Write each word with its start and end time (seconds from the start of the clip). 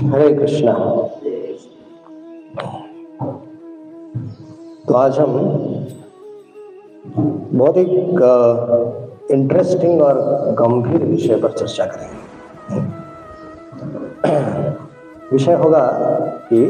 हरे 0.00 0.32
कृष्णा। 0.34 0.72
तो 4.88 4.94
आज 4.94 5.18
हम 5.18 5.32
बहुत 7.52 7.76
एक 7.76 8.20
इंटरेस्टिंग 9.30 10.02
और 10.02 10.20
गंभीर 10.60 11.04
विषय 11.04 11.40
पर 11.40 11.52
चर्चा 11.52 11.84
करेंगे। 11.84 12.80
विषय 15.32 15.52
होगा 15.54 15.84
कि 16.52 16.64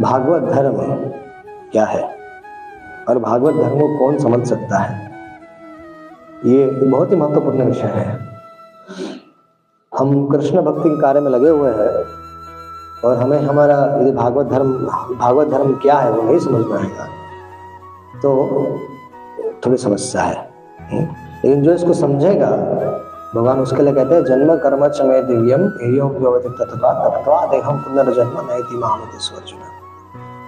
भागवत 0.00 0.52
धर्म 0.52 0.76
क्या 1.72 1.84
है 1.84 2.02
और 3.08 3.18
भागवत 3.18 3.54
धर्म 3.54 3.80
को 3.80 3.98
कौन 3.98 4.18
समझ 4.18 4.46
सकता 4.48 4.78
है? 4.78 5.10
ये 6.46 6.66
बहुत 6.66 7.10
ही 7.10 7.16
महत्वपूर्ण 7.16 7.64
विषय 7.64 7.92
है। 7.94 8.23
हम 9.98 10.26
कृष्ण 10.26 10.62
भक्ति 10.62 10.88
के 10.90 11.00
कार्य 11.00 11.20
में 11.20 11.30
लगे 11.30 11.48
हुए 11.48 11.70
हैं 11.70 11.88
और 13.04 13.16
हमें 13.16 13.38
हमारा 13.40 13.74
यदि 14.00 14.12
भागवत 14.12 14.46
धर्म 14.46 14.72
भागवत 15.18 15.48
धर्म 15.48 15.72
क्या 15.72 15.94
है, 15.94 16.10
वो 16.10 16.22
नहीं 16.22 16.38
समझ 16.38 16.66
में 16.66 16.78
आएगा 16.78 17.04
तो 18.22 18.30
थोड़ी 19.66 19.76
समस्या 19.76 20.22
है। 20.22 20.50
लेकिन 20.92 21.62
जो 21.62 21.72
इसको 21.72 21.92
समझेगा, 21.92 22.46
भगवान 23.34 23.60
उसके 23.60 23.82
लिए 23.82 23.92
कहते 23.92 24.14
हैं, 24.14 24.24
जन्म 24.24 24.56
कर्म 24.56 24.88
चमे 24.88 25.22
दिव्यम 25.22 25.60
एयम 25.60 26.08
तत्वा 26.38 26.92
तत्वा 27.08 27.46
पुनर्जन्म 27.46 28.40
नयति 28.50 28.76
महामति 28.76 29.18
स्वर्जुन 29.18 29.58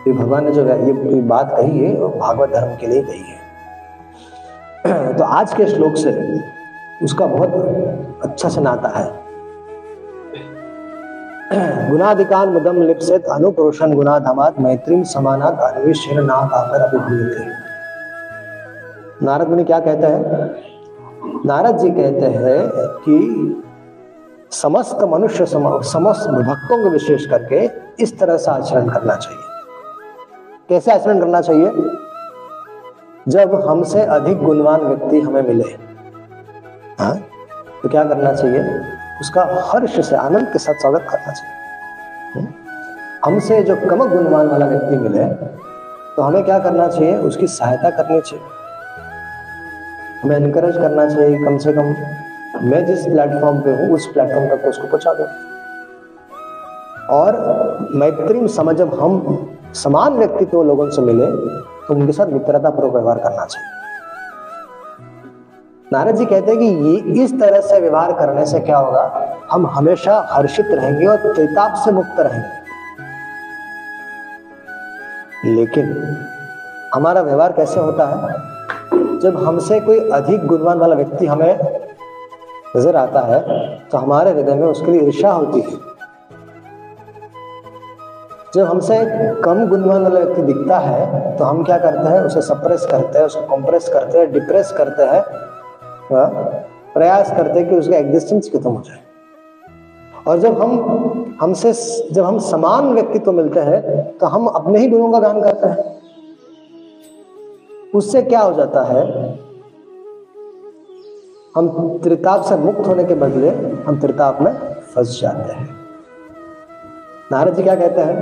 ये 0.08 0.12
भगवान 0.12 0.44
ने 0.44 0.50
जो 0.50 0.66
ये 0.66 1.20
बात 1.20 1.54
कही 1.56 1.78
है, 1.78 1.96
वो 1.96 2.08
भागवत 2.08 2.48
धर्म 2.48 2.76
के 2.76 2.86
लिए 2.86 3.02
कही 3.02 3.20
है। 3.20 5.14
तो 5.18 5.24
आज 5.24 5.54
के 5.54 5.66
श्लोक 5.66 5.96
से 5.96 6.40
उसका 7.02 7.26
बहुत 7.26 7.50
अच्छा 8.24 8.48
से 8.48 8.60
है। 8.98 9.25
गुणाधिकान 11.52 12.48
मुदम 12.48 12.80
लिप्सित 12.82 13.26
अनुपुरुषन 13.30 13.92
गुणाधमात 13.94 14.58
मैत्रीम 14.60 15.02
समानात 15.02 15.58
अन्वेषण 15.62 16.24
नाथ 16.26 16.54
आकर 16.54 16.80
अभिभूत 16.82 17.34
नारद 19.22 19.48
मुनि 19.48 19.64
क्या 19.64 19.78
कहते 19.80 20.06
हैं? 20.06 20.22
नारद 21.46 21.78
जी 21.78 21.90
कहते 21.90 22.26
हैं 22.26 22.60
कि 23.04 23.18
समस्त 24.52 25.02
मनुष्य 25.04 25.46
समस्त 25.46 26.28
भक्तों 26.30 26.82
को 26.82 26.90
विशेष 26.90 27.26
करके 27.26 27.60
इस 28.02 28.18
तरह 28.20 28.36
से 28.36 28.50
आचरण 28.50 28.88
करना 28.88 29.14
चाहिए। 29.14 29.44
कैसे 30.68 30.92
आचरण 30.92 31.20
करना 31.20 31.40
चाहिए? 31.40 31.70
जब 33.28 33.54
हमसे 33.68 34.02
अधिक 34.18 34.42
गुणवान 34.42 34.80
व्यक्ति 34.80 35.20
हमें 35.20 35.42
मिले 35.42 35.70
हाँ 37.00 37.16
तो 37.82 37.88
क्या 37.88 38.04
करना 38.04 38.32
चाहिए? 38.32 38.62
उसका 39.20 39.42
हर्ष 39.66 39.98
से 40.08 40.16
आनंद 40.16 40.48
के 40.52 40.58
साथ 40.58 40.74
स्वागत 40.80 41.06
करना 41.10 41.32
चाहिए। 41.32 41.54
हमसे 43.24 43.62
जो 43.62 43.76
कम 43.80 44.06
गुणवान 44.08 44.46
वाला 44.48 44.66
व्यक्ति 44.66 44.96
मिले 44.98 45.24
तो 46.16 46.22
हमें 46.22 46.44
क्या 46.44 46.58
करना 46.58 46.86
चाहिए? 46.88 47.16
उसकी 47.18 47.46
सहायता 47.48 47.90
करनी 47.92 48.20
चाहिए। 48.20 48.44
हमें 50.22 50.36
इनकरेज 50.36 50.76
करना 50.76 51.06
चाहिए 51.08 51.44
कम 51.44 51.58
से 51.58 51.72
कम 51.72 51.94
मैं 52.62 52.84
जिस 52.86 53.06
प्लेटफॉर्म 53.06 53.60
पे 53.60 53.70
हूँ, 53.70 53.94
उस 53.94 54.06
प्लेटफॉर्म 54.06 54.46
तक 54.48 54.66
उसको 54.68 54.86
पहुँचा 54.86 55.12
दो। 55.14 55.24
और 57.14 57.90
मैत्री 57.94 58.48
समझ 58.48 58.76
जब 58.76 58.94
हम 59.00 59.12
समान 59.76 60.14
व्यक्तित्व 60.14 60.62
लोगों 60.62 60.90
से 60.90 61.02
मिले 61.02 61.26
तो 61.86 61.94
उनके 61.94 62.12
साथ 62.12 62.26
मित्रता 62.28 62.70
पूर्वक 62.70 62.92
व्यवहार 62.92 63.18
करना 63.18 63.44
चाहिए। 63.44 63.68
नारद 65.92 66.16
जी 66.16 66.24
कहते 66.24 66.50
हैं 66.50 66.58
कि 66.60 66.66
ये 66.66 67.24
इस 67.24 67.32
तरह 67.40 67.60
से 67.60 67.80
व्यवहार 67.80 68.12
करने 68.12 68.44
से 68.46 68.60
क्या 68.60 68.78
होगा? 68.78 69.02
हम 69.52 69.66
हमेशा 69.66 70.14
हर्षित 70.30 70.66
रहेंगे 70.70 71.06
और 71.06 71.16
त्रिताप 71.34 71.74
से 71.84 71.92
मुक्त 71.92 72.20
रहेंगे। 72.20 72.64
लेकिन 75.50 75.92
हमारा 76.94 77.20
व्यवहार 77.20 77.52
कैसे 77.52 77.80
होता 77.80 78.06
है? 78.06 78.18
जब 79.20 79.36
हमसे 79.44 79.80
कोई 79.80 79.98
अधिक 80.10 80.46
गुणवान 80.46 80.78
वाला 80.78 80.96
व्यक्ति 80.96 81.26
हमें 81.26 81.58
नज़र 82.76 82.96
आता 82.96 83.20
है 83.26 83.40
तो 83.90 83.98
हमारे 83.98 84.30
हृदय 84.30 84.54
में 84.54 84.66
उसके 84.68 84.92
लिए 84.92 85.00
ईर्षा 85.02 85.30
होती 85.30 85.60
है। 85.60 85.70
जब 88.54 88.66
हमसे 88.66 88.98
कम 89.42 89.66
गुणवान 89.68 90.02
वाला 90.02 90.20
व्यक्ति 90.20 90.42
दिखता 90.42 90.78
है 90.80 91.36
तो 91.38 91.44
हम 91.44 91.64
क्या 91.64 91.78
करते 91.78 92.08
हैं? 92.08 92.20
उसे 92.20 92.40
सप्रेस 92.42 92.86
करते 92.90 93.18
हैं, 93.18 93.26
उसको 93.26 93.56
कंप्रेस 93.56 93.88
करते 93.88 94.18
हैं 94.18 94.32
डिप्रेस 94.32 94.72
करते 94.72 95.02
हैं 95.04 95.24
प्रयास 96.12 97.30
करते 97.30 97.60
हैं 97.60 97.68
कि 97.68 97.76
उसका 97.76 97.96
एग्जिस्टेंस 97.96 98.50
खत्म 98.56 98.70
हो 98.70 98.82
जाए। 98.86 98.98
और 100.28 100.38
जब 100.38 100.62
हम, 100.62 100.70
हमसे 101.40 101.72
जब 102.12 102.24
हम 102.24 102.38
समान 102.38 102.94
व्यक्तित्व 102.94 103.32
मिलते 103.32 103.60
हैं 103.60 104.10
तो 104.18 104.26
हम 104.26 104.46
अपने 104.46 104.78
ही 104.78 104.88
गुणों 104.88 105.12
का 105.12 105.18
गान 105.18 105.42
करते 105.42 105.66
हैं। 105.66 105.96
उससे 107.94 108.22
क्या 108.22 108.40
हो 108.40 108.52
जाता 108.52 108.84
है? 108.84 109.32
हम 111.56 111.98
त्रिताप 112.02 112.42
से 112.42 112.56
मुक्त 112.56 112.86
होने 112.86 113.04
के 113.04 113.14
बदले 113.14 113.48
हम 113.82 114.00
त्रिताप 114.00 114.40
में 114.40 114.52
फंस 114.80 115.18
जाते 115.22 115.52
हैं। 115.52 115.76
नारद 117.32 117.54
जी 117.54 117.62
क्या 117.62 117.74
कहते 117.74 118.00
हैं? 118.00 118.16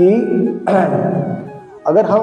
कि 0.00 0.12
अगर 1.86 2.04
हम 2.04 2.22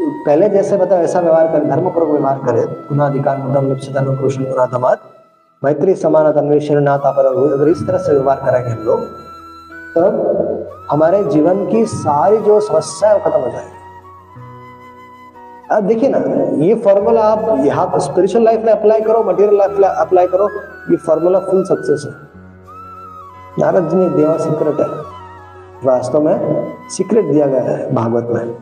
पहले 0.00 0.48
जैसे 0.48 0.76
बता 0.76 0.96
वैसा 0.96 1.20
व्यवहार 1.20 1.46
करें, 1.46 1.68
धर्म 1.70 1.88
पूर्वक 1.90 2.10
व्यवहार 2.10 2.38
करें, 2.38 2.64
गुणाधिकार 2.88 3.38
मुदम 3.38 3.68
लिप्सितन 3.68 4.96
मैत्री 5.62 5.94
समान 5.94 6.26
अन्वेषण, 6.26 6.80
नाता 6.80 7.10
पर 7.10 7.26
अगर 7.54 7.68
इस 7.68 7.86
तरह 7.86 7.98
से 7.98 8.12
व्यवहार 8.12 8.36
करेंगे 8.36 8.70
हम 8.70 8.84
लोग 8.84 9.00
तब 9.96 10.86
हमारे 10.90 11.22
जीवन 11.24 11.66
की 11.66 11.84
सारी 11.86 12.38
जो 12.38 12.60
समस्या 12.60 13.10
है 13.10 13.20
खत्म 13.20 13.40
हो 13.40 13.50
जाएगी। 13.50 13.78
अब 15.70 15.84
देखिए 15.84 16.08
ना, 16.08 16.18
ये 16.64 16.74
फॉर्मूला 16.74 17.22
आप 17.22 17.64
यहाँ 17.64 17.98
स्पिरिचुअल 17.98 18.44
लाइफ 18.44 18.64
में 18.64 18.72
अप्लाई 18.72 19.00
करो 19.00 19.22
मटेरियल 19.22 19.58
लाइफ 19.58 19.78
में 19.78 19.88
अप्लाई 19.88 20.26
करो, 20.26 20.48
ये 20.90 20.96
फॉर्मूला 20.96 21.38
फुल 21.40 21.64
सक्सेस 21.64 22.06
है। 22.06 22.12
नारद 23.58 23.88
जी 23.88 23.96
ने 23.96 24.08
दिया 24.08 24.36
सीक्रेट 24.36 24.80
है। 24.80 24.86
वास्तव 25.84 26.20
में 26.20 26.88
सीक्रेट 26.88 27.24
दिया 27.24 27.46
गया 27.46 27.62
है 27.62 27.94
भागवत 27.94 28.28
में। 28.30 28.56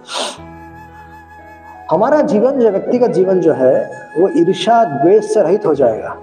हमारा 1.91 2.21
जीवन 2.21 2.53
जो 2.53 2.71
व्यक्ति 2.71 2.99
का 2.99 3.07
जीवन 3.07 3.41
जो 3.41 3.53
है, 3.53 3.91
वो 4.19 4.29
ईर्षा 4.29 4.85
द्वेष 4.85 5.35
से 5.35 5.43
रहित 5.43 5.67
हो 5.67 5.75
जाएगा। 5.75 6.17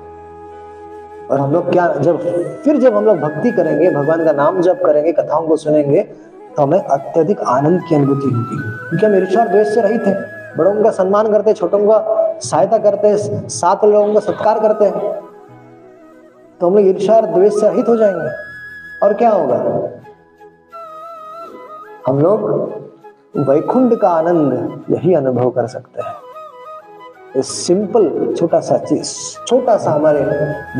और 1.32 1.40
हम 1.40 1.52
लोग 1.52 1.72
क्या, 1.72 1.94
जब, 1.94 2.20
फिर 2.64 2.78
जब 2.78 2.96
हम 2.96 3.06
लोग 3.06 3.18
भक्ति 3.18 3.52
करेंगे, 3.52 3.92
भगवान 3.92 4.26
का 4.26 4.32
नाम 4.32 4.62
जप 4.62 4.80
करेंगे, 4.86 5.12
कथाओं 5.12 5.48
को 5.48 5.58
सुनेंगे 5.58 6.04
तो 6.56 6.64
हमें 6.64 6.80
अत्यधिक 6.80 7.42
आनंद 7.42 7.82
की 7.90 7.96
अनुभूति 7.96 8.28
होगी। 8.28 8.58
क्योंकि 8.90 9.06
हम 9.06 9.16
ईर्षा 9.16 9.40
और 9.42 9.48
द्वेष 9.48 9.68
से 9.68 9.82
रहित 9.82 10.04
हैं। 10.08 10.16
बड़ों 10.58 10.84
का 10.84 10.92
सम्मान 10.92 11.32
करते 11.32 11.50
हैं, 11.50 11.56
छोटों 11.56 11.80
का 11.80 12.32
सहायता 12.40 12.78
करते 12.78 13.08
हैं, 13.08 13.48
सात 13.48 13.86
लोगों 13.86 14.14
का 14.14 14.20
सत्कार 14.20 14.60
करते 14.60 14.86
हैं। 14.86 15.22
तो 16.60 16.68
हम 16.68 16.78
लोग 16.78 16.88
ईर्षा 16.88 17.16
और 17.16 17.26
द्वेष 17.26 17.54
से 17.54 17.70
रहित 17.70 17.90
हो 17.90 17.98
जाएँगे। 17.98 18.30
और 19.06 19.14
क्या 19.14 19.30
होगा? 19.30 19.56
हम 22.08 22.20
लोग 22.20 22.72
वैकुंठ 23.38 23.94
का 24.00 24.10
आनंद 24.10 24.84
यही 24.90 25.14
अनुभव 25.14 25.50
कर 25.52 25.68
सकते 25.68 26.02
हैं। 26.02 27.42
सिंपल 27.44 28.34
छोटा 28.38 28.60
सा 28.60 28.78
चीज़, 28.80 29.10
छोटा 29.48 29.76
सा 29.78 29.92
हमारे 29.92 30.20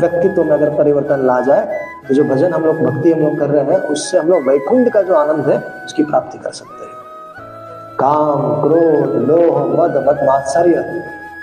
व्यक्तित्व 0.00 0.42
में 0.44 0.50
अगर 0.50 0.70
परिवर्तन 0.76 1.26
ला 1.26 1.40
जाए 1.40 1.78
तो 2.08 2.14
जो 2.14 2.24
भजन 2.24 2.52
हम 2.52 2.64
लोग 2.64 2.76
भक्ति 2.76 3.12
हम 3.12 3.20
लोग 3.20 3.38
कर 3.38 3.50
रहे 3.50 3.64
हैं, 3.64 3.80
उससे 3.82 4.18
हम 4.18 4.28
लोग 4.28 4.48
वैकुंठ 4.48 4.92
का 4.92 5.02
जो 5.02 5.14
आनंद 5.14 5.46
है, 5.46 5.58
उसकी 5.84 6.04
प्राप्ति 6.04 6.38
कर 6.38 6.50
सकते 6.50 6.84
हैं। 6.84 6.94
काम, 7.98 8.62
क्रोध 8.62 9.14
लोह 9.28 9.64
मद 9.74 9.96
मत 10.08 10.20
मात्सर्य, 10.24 11.02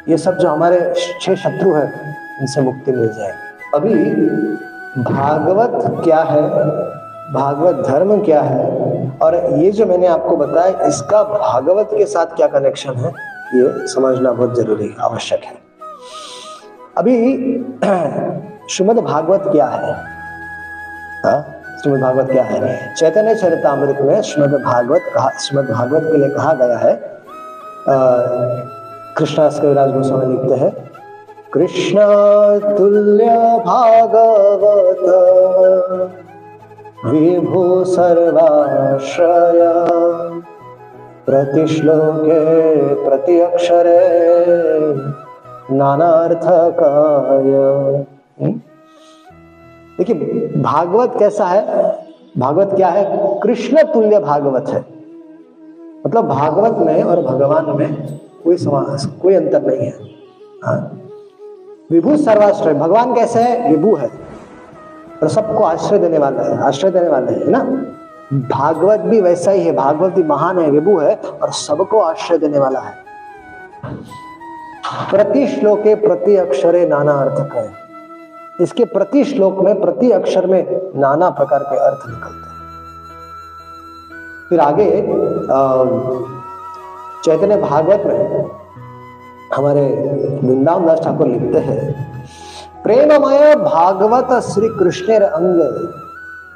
ये 0.09 0.17
सब 0.17 0.37
जो 0.37 0.49
हमारे 0.49 0.93
छह 1.21 1.35
शत्रु 1.35 1.73
है, 1.73 1.85
इनसे 2.41 2.61
मुक्ति 2.61 2.91
मिल 2.91 3.13
जाए। 3.13 3.33
अभी 3.75 3.95
भागवत 5.03 6.03
क्या 6.03 6.21
है? 6.21 6.41
भागवत 7.31 7.75
धर्म 7.87 8.23
क्या 8.23 8.41
है? 8.41 9.17
और 9.21 9.35
ये 9.53 9.71
जो 9.71 9.85
मैंने 9.85 10.07
आपको 10.07 10.37
बताया, 10.37 10.87
इसका 10.87 11.23
भागवत 11.23 11.89
के 11.93 12.05
साथ 12.05 12.35
क्या 12.35 12.47
कनेक्शन 12.47 12.93
है, 12.95 13.11
ये 13.55 13.87
समझना 13.87 14.31
बहुत 14.31 14.55
ज़रूरी, 14.55 14.95
आवश्यक 15.01 15.43
है। 15.43 15.55
अभी 16.97 17.15
श्रीमद 18.69 18.99
भागवत 18.99 19.43
क्या 19.47 19.67
है? 19.67 19.93
श्रीमद 21.81 22.01
भागवत 22.01 22.31
क्या 22.31 22.43
है? 22.43 22.93
चैतन्य 22.95 23.35
चरितमृत 23.35 23.97
में 24.01 24.21
श्रीमद 24.21 24.53
भागवत 24.63 25.01
श्रीमद 25.39 25.69
भागवत 25.69 26.03
के 26.03 26.17
लिए 26.17 26.29
कहा 26.29 26.53
गया 26.53 26.77
है। 26.77 26.93
कृष्णास 29.17 29.59
कविराज 29.59 29.91
गोस्वामी 29.91 30.25
लिखते 30.25 30.55
हैं, 30.55 30.71
कृष्ण 31.53 31.97
तुल्य 32.77 33.25
भागवत 33.65 34.99
विभु 37.05 37.83
सर्वाश्रय। 37.85 39.59
प्रतिश्लोके 41.25 42.79
प्रति 43.05 43.39
अक्षरे, 43.39 43.99
नानार्थकाय। 45.75 47.43
देखिए, 49.97 50.15
भागवत 50.61 51.13
कैसा 51.19 51.45
है? 51.45 51.93
भागवत 52.37 52.69
क्या 52.75 52.87
है? 52.87 53.29
कृष्ण 53.43 53.83
तुल्य 53.83 54.19
भागवत 54.19 54.65
है। 54.69 54.85
मतलब 56.05 56.27
भागवत 56.27 56.77
में 56.77 57.03
और 57.03 57.21
भगवान 57.21 57.65
में 57.77 58.19
कोई 58.43 58.57
समास, 58.57 59.05
कोई 59.21 59.33
अंतर 59.33 59.61
नहीं 59.61 59.79
है। 59.79 59.93
हाँ। 60.65 61.01
विभू 61.91 62.17
सर्वाश्रय, 62.17 62.73
भगवान 62.73 63.15
कैसे 63.15 63.39
है? 63.39 63.71
विभू 63.71 63.95
है। 63.95 64.22
और 65.23 65.29
सबको 65.29 65.63
आश्रय 65.63 65.99
देने 65.99 66.17
वाला 66.17 66.43
है, 66.43 66.57
आश्रय 66.63 66.91
देने 66.91 67.09
वाले 67.09 67.31
है 67.31 67.51
ना? 67.51 67.59
भागवत 68.33 68.99
भी 68.99 69.21
वैसा 69.21 69.51
ही 69.51 69.63
है, 69.63 69.71
भागवत 69.71 70.13
भी 70.13 70.23
महान 70.23 70.59
है, 70.59 70.71
विभु 70.71 70.97
है, 70.99 71.15
और 71.15 71.51
सबको 71.51 71.99
आश्रय 71.99 72.37
देने 72.37 72.59
वाला 72.59 72.79
है। 72.79 72.93
प्रति 75.11 75.47
श्लोके 75.47 75.95
प्रति 75.95 76.35
अक्षरे 76.35 76.85
नाना 76.87 77.13
अर्थ 77.13 77.53
है। 77.53 77.73
इसके 78.61 78.85
प्रति 78.85 79.23
श्लोक 79.23 79.59
में, 79.59 79.81
प्रति 79.81 80.11
अक्षर 80.11 80.45
में 80.45 80.91
नाना 80.95 81.29
प्रकार 81.29 81.63
के 81.63 81.75
अर्थ 81.75 82.07
निकलते 82.09 82.49
हैं। 82.49 82.61
फिर 84.49 84.59
आगे 84.59 85.01
चैतन्य 87.25 87.57
भागवत 87.57 88.03
में 88.05 88.49
हमारे 89.55 89.85
वृंदावन 90.43 90.85
दास 90.85 90.99
ठाकुर 90.99 91.27
लिखते 91.27 91.59
हैं 91.59 92.12
प्रेममय 92.83 93.55
भागवत 93.55 94.31
श्री 94.43 94.69
कृष्ण 94.69 95.19
अंग 95.19 95.59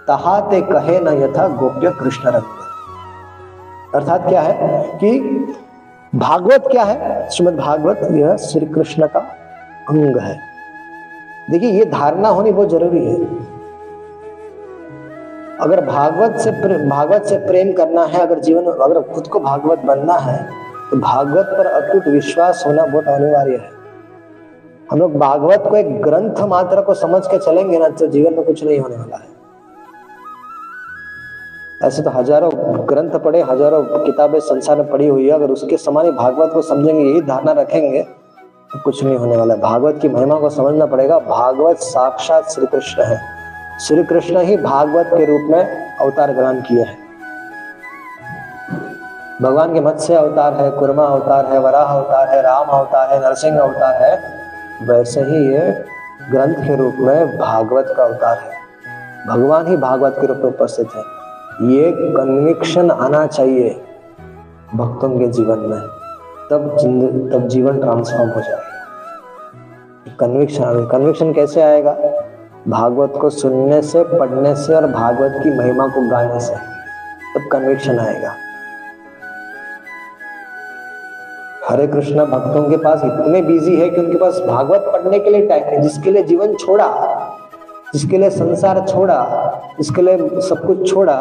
तहाते 0.07 0.59
कहे 0.61 0.99
न 0.99 1.13
यथा 1.21 1.47
गोप्य 1.47 1.91
कृष्ण 1.99 2.29
रंग 2.29 3.95
अर्थात 3.95 4.27
क्या 4.27 4.41
है 4.41 4.83
कि 4.97 5.19
भागवत 6.13 6.67
क्या 6.71 6.83
है? 6.83 7.29
श्रीमद 7.29 7.55
भागवत, 7.55 7.99
यह 8.11 8.35
श्री 8.37 8.65
कृष्ण 8.65 9.07
का 9.07 9.19
अंग 9.89 10.17
है। 10.17 10.35
देखिए, 11.51 11.69
ये 11.69 11.85
धारणा 11.85 12.29
होनी 12.29 12.51
बहुत 12.51 12.69
ज़रूरी 12.69 13.05
है। 13.05 13.15
अगर 15.59 15.85
भागवत 15.85 16.39
से 16.39 16.51
भागवत 16.89 17.23
से 17.23 17.37
प्रेम 17.37 17.73
करना 17.73 18.05
है, 18.05 18.19
अगर 18.19 18.39
जीवन, 18.39 18.65
अगर 18.65 19.01
खुद 19.13 19.27
को 19.27 19.39
भागवत 19.39 19.85
बनना 19.85 20.17
है 20.19 20.37
तो 20.91 20.97
भागवत 20.97 21.55
पर 21.57 21.65
अटूट 21.65 22.07
विश्वास 22.07 22.63
होना 22.67 22.85
बहुत 22.85 23.07
अनिवार्य 23.07 23.55
है। 23.55 23.76
हम 24.89 24.99
लोग 24.99 25.15
भागवत 25.19 25.63
को 25.69 25.75
एक 25.75 26.01
ग्रंथ 26.01 26.39
मात्र 26.49 26.81
को 26.81 26.93
समझ 26.95 27.21
के 27.27 27.37
चलेंगे 27.39 27.79
ना 27.79 27.87
तो 27.91 28.07
जीवन 28.07 28.33
में 28.33 28.43
कुछ 28.45 28.63
नहीं 28.63 28.79
होने 28.79 28.95
वाला 28.95 29.17
है। 29.17 29.35
ऐसे 31.81 32.01
तो 32.03 32.09
हज़ारों 32.09 32.51
ग्रंथ 32.87 33.19
पढ़े, 33.19 33.41
हज़ारों 33.41 33.83
किताबें 34.05 34.39
संसार 34.41 34.77
में 34.77 34.89
पढ़ी 34.91 35.07
हुई 35.07 35.25
है। 35.25 35.31
अगर 35.31 35.51
उसके 35.51 35.77
समान 35.77 36.11
भागवत 36.11 36.53
को 36.53 36.61
समझेंगे, 36.61 37.01
यही 37.01 37.21
धारणा 37.21 37.51
रखेंगे 37.53 38.01
तो 38.71 38.79
कुछ 38.79 39.03
नहीं 39.03 39.15
होने 39.15 39.37
वाला 39.37 39.53
है। 39.53 39.59
भागवत 39.61 39.99
की 40.01 40.09
महिमा 40.09 40.39
को 40.39 40.49
समझना 40.49 40.85
पड़ेगा। 40.85 41.19
भागवत 41.19 41.77
साक्षात 41.79 42.49
श्री 42.51 42.65
कृष्ण 42.65 43.03
है। 43.03 43.19
श्री 43.79 44.03
कृष्ण 44.03 44.41
ही 44.41 44.57
भागवत 44.57 45.09
के 45.13 45.25
रूप 45.25 45.51
में 45.51 45.97
अवतार 45.97 46.33
ग्रहण 46.33 46.61
किए 46.61 46.83
हैं। 46.83 46.97
भगवान 49.41 49.73
के 49.73 49.79
मत्स्य 49.81 50.15
अवतार 50.15 50.53
है, 50.53 50.69
कुर्मा 50.71 51.05
अवतार 51.05 51.45
है, 51.45 51.59
वराह 51.59 51.93
अवतार 51.93 52.27
है, 52.29 52.41
राम 52.41 52.67
अवतार 52.69 53.13
है, 53.13 53.19
नरसिंह 53.21 53.59
अवतार 53.59 54.01
है। 54.03 54.36
वैसे 54.83 55.21
ही 55.21 55.53
ये 55.53 55.85
ग्रंथ 56.31 56.55
के 56.55 56.75
रूप 56.75 56.93
में 56.99 57.37
भागवत 57.37 57.93
का 57.97 58.03
अवतार 58.03 58.37
है। 58.37 58.57
भगवान 59.27 59.67
ही 59.67 59.77
भागवत 59.77 60.15
के 60.21 60.27
रूप 60.27 60.37
में 60.37 60.43
उपस्थित 60.43 60.87
है। 60.95 61.01
ये 61.69 61.91
कन्विक्शन 61.91 62.91
आना 62.91 63.27
चाहिए 63.27 63.83
भक्तों 64.75 65.19
के 65.19 65.27
जीवन 65.27 65.59
में। 65.59 65.79
तब 66.51 66.77
तब 67.33 67.47
जीवन 67.47 67.79
ट्रांसफॉर्म 67.79 68.29
हो 68.29 68.41
जाएगा। 68.41 70.15
कन्विक्शन 70.19 70.89
कन्विक्शन 70.91 71.33
कैसे 71.33 71.61
आएगा? 71.61 71.91
भागवत 72.67 73.13
को 73.21 73.29
सुनने 73.29 73.81
से, 73.81 74.03
पढ़ने 74.03 74.55
से 74.55 74.75
और 74.75 74.87
भागवत 74.87 75.33
की 75.43 75.57
महिमा 75.57 75.87
को 75.87 76.09
गाने 76.09 76.39
से 76.39 76.55
तब 77.35 77.49
कन्विक्शन 77.51 77.99
आएगा। 77.99 78.33
हरे 81.69 81.87
कृष्णा 81.87 82.25
भक्तों 82.25 82.69
के 82.69 82.77
पास 82.77 83.01
इतने 83.05 83.41
बिज़ी 83.41 83.75
है 83.75 83.89
कि 83.89 84.01
उनके 84.01 84.17
पास 84.17 84.41
भागवत 84.47 84.81
पढ़ने 84.93 85.19
के 85.19 85.29
लिए 85.29 85.45
टाइम 85.47 85.63
है, 85.63 85.81
जिसके 85.81 86.11
लिए 86.11 86.23
जीवन 86.23 86.55
छोड़ा, 86.55 86.87
जिसके 87.93 88.17
लिए 88.17 88.29
संसार 88.29 88.87
छोड़ा, 88.87 89.51
जिसके 89.77 90.01
लिए 90.01 90.41
सब 90.41 90.65
कुछ 90.67 90.91
छोड़ा, 90.91 91.17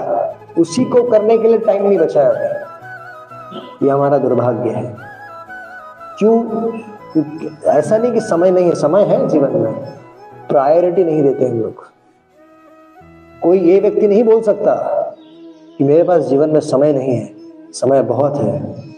उसी 0.58 0.84
को 0.84 1.02
करने 1.02 1.38
के 1.38 1.48
लिए 1.48 1.58
टाइम 1.58 1.88
नहीं 1.88 1.98
बचाया 1.98 2.30
ये 3.82 3.88
हमारा 3.90 4.18
दुर्भाग्य 4.18 4.70
है। 4.70 4.96
क्यों? 6.18 6.72
ऐसा 7.66 7.98
नहीं 7.98 8.12
कि 8.12 8.20
समय 8.20 8.50
नहीं 8.50 8.64
है, 8.64 8.74
समय 8.74 9.02
है 9.02 9.28
जीवन 9.28 9.50
में। 9.50 9.72
प्रायोरिटी 10.48 11.04
नहीं 11.04 11.22
देते 11.22 11.48
हम 11.48 11.60
लोग। 11.60 11.84
कोई 13.42 13.58
ये 13.58 13.80
व्यक्ति 13.80 14.08
नहीं 14.08 14.24
बोल 14.24 14.40
सकता 14.42 14.74
कि 15.78 15.84
मेरे 15.84 16.02
पास 16.02 16.22
जीवन 16.22 16.50
में 16.50 16.60
समय 16.60 16.92
नहीं 16.92 17.16
है, 17.16 17.34
समय 17.72 18.02
बहुत 18.02 18.36
है। 18.36 18.95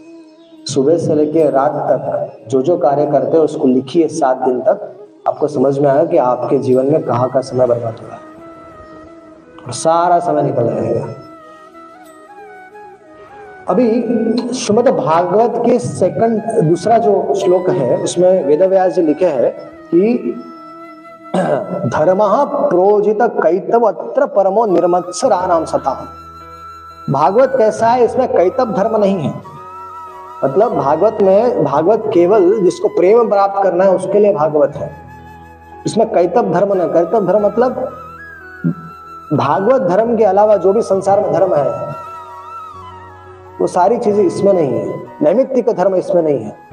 सुबह 0.69 0.99
से 0.99 1.15
लेकर 1.15 1.53
रात 1.53 1.73
तक 1.73 2.49
जो 2.49 2.63
जो 2.63 2.77
कार्य 2.77 3.07
करते 3.07 3.37
हैं, 3.37 3.45
उसको 3.45 3.67
लिखिए 3.67 4.09
सात 4.09 4.37
दिन 4.37 4.61
तक। 4.61 4.95
आपको 5.29 5.49
समझ 5.49 5.79
में 5.79 5.91
आया 5.91 6.05
कि 6.05 6.17
आपके 6.17 6.59
जीवन 6.59 6.87
में 6.87 7.03
कहाँ 7.03 7.31
का 7.31 7.41
समय 7.41 7.67
बर्बाद 7.67 7.97
हुआ 8.01 8.17
और 9.67 9.73
सारा 9.73 10.19
समय 10.19 10.43
निकल 10.43 10.67
जाएगा। 10.67 11.07
अभी 13.69 13.91
श्रीमद 14.55 14.89
भागवत 14.89 15.53
के 15.67 15.79
सेकंड 15.79 16.63
दूसरा 16.69 16.99
जो 16.99 17.35
श्लोक 17.35 17.71
है, 17.71 17.97
उसमें 17.97 18.45
वेद 18.45 18.63
व्यास 18.63 18.93
जी 18.93 19.03
लिखे 19.03 19.27
है 19.27 19.51
कि, 19.95 20.35
धर्म 21.89 22.19
प्रोजित 22.69 23.19
कैतव 23.23 23.81
अत्र 23.81 24.27
परमो 24.27 24.67
निर्मत्सरा 24.67 25.47
नाम 25.47 25.65
सता 25.65 26.09
भागवत 27.11 27.53
कैसा 27.59 27.87
है? 27.87 28.05
इसमें 28.05 28.29
कैतव 28.29 28.73
धर्म 28.73 28.97
नहीं 28.97 29.19
है। 29.19 29.58
मतलब 30.45 30.75
भागवत 30.75 31.19
में, 31.23 31.65
भागवत 31.65 32.03
केवल 32.15 32.53
जिसको 32.61 32.89
प्रेम 32.89 33.29
प्राप्त 33.29 33.63
करना 33.63 33.85
है, 33.85 33.95
उसके 33.95 34.19
लिए 34.19 34.33
भागवत 34.35 34.77
है। 34.77 34.91
इसमें 35.87 36.09
कैतव 36.09 36.53
धर्म 36.53 36.75
न 36.75 36.87
कैतव 36.87 37.27
धर्म 37.27 37.47
मतलब 37.47 37.73
भागवत 39.33 39.83
धर्म 39.83 40.17
के 40.17 40.25
अलावा 40.25 40.57
जो 40.57 40.73
भी 40.73 40.83
संसार 40.83 41.21
में 41.21 41.33
धर्म 41.33 41.55
है, 41.55 41.97
वो 43.61 43.67
सारी 43.67 43.99
चीज़ें 43.99 44.25
इसमें 44.25 44.53
नहीं 44.53 44.73
है। 44.73 45.03
नैमित्तिक 45.23 45.71
धर्म 45.71 45.95
इसमें 45.95 46.23
नहीं 46.23 46.45
है। 46.45 46.68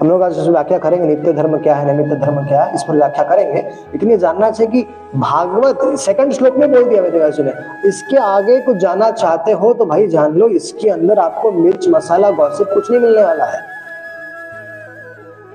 हम 0.00 0.08
लोग 0.08 0.22
आज 0.22 0.38
व्याख्या 0.48 0.78
करेंगे, 0.78 1.06
नित्य 1.06 1.32
धर्म 1.32 1.56
क्या 1.58 1.74
है 1.74 1.86
नैमित्य 1.86 2.16
धर्म 2.16 2.36
क्या 2.46 2.62
है, 2.62 2.74
इस 2.74 2.82
पर 2.82 2.96
व्याख्या 2.96 3.22
करेंगे। 3.24 3.60
लेकिन 3.62 4.10
ये 4.10 4.16
जानना 4.18 4.50
चाहिए 4.50 4.70
कि 4.72 4.82
भागवत 5.14 5.78
सेकंड 5.98 6.32
श्लोक 6.32 6.56
में 6.56 6.70
बोल 6.72 6.84
दिया 6.84 7.02
वेदव्यास 7.02 7.38
ने 7.40 7.52
इसके 7.88 8.16
आगे 8.16 8.58
कुछ 8.60 8.76
जानना 8.76 9.10
चाहते 9.10 9.52
हो 9.52 9.72
तो 9.74 9.86
भाई 9.86 10.06
जान 10.08 10.34
लो, 10.34 10.48
इसके 10.48 10.90
अंदर 10.90 11.18
आपको 11.18 11.50
मिर्च, 11.52 11.88
मसाला 11.88 12.30
गौसिप 12.30 12.68
कुछ 12.74 12.90
नहीं 12.90 13.00
मिलने 13.00 13.24
वाला 13.24 13.44
है। 13.44 13.60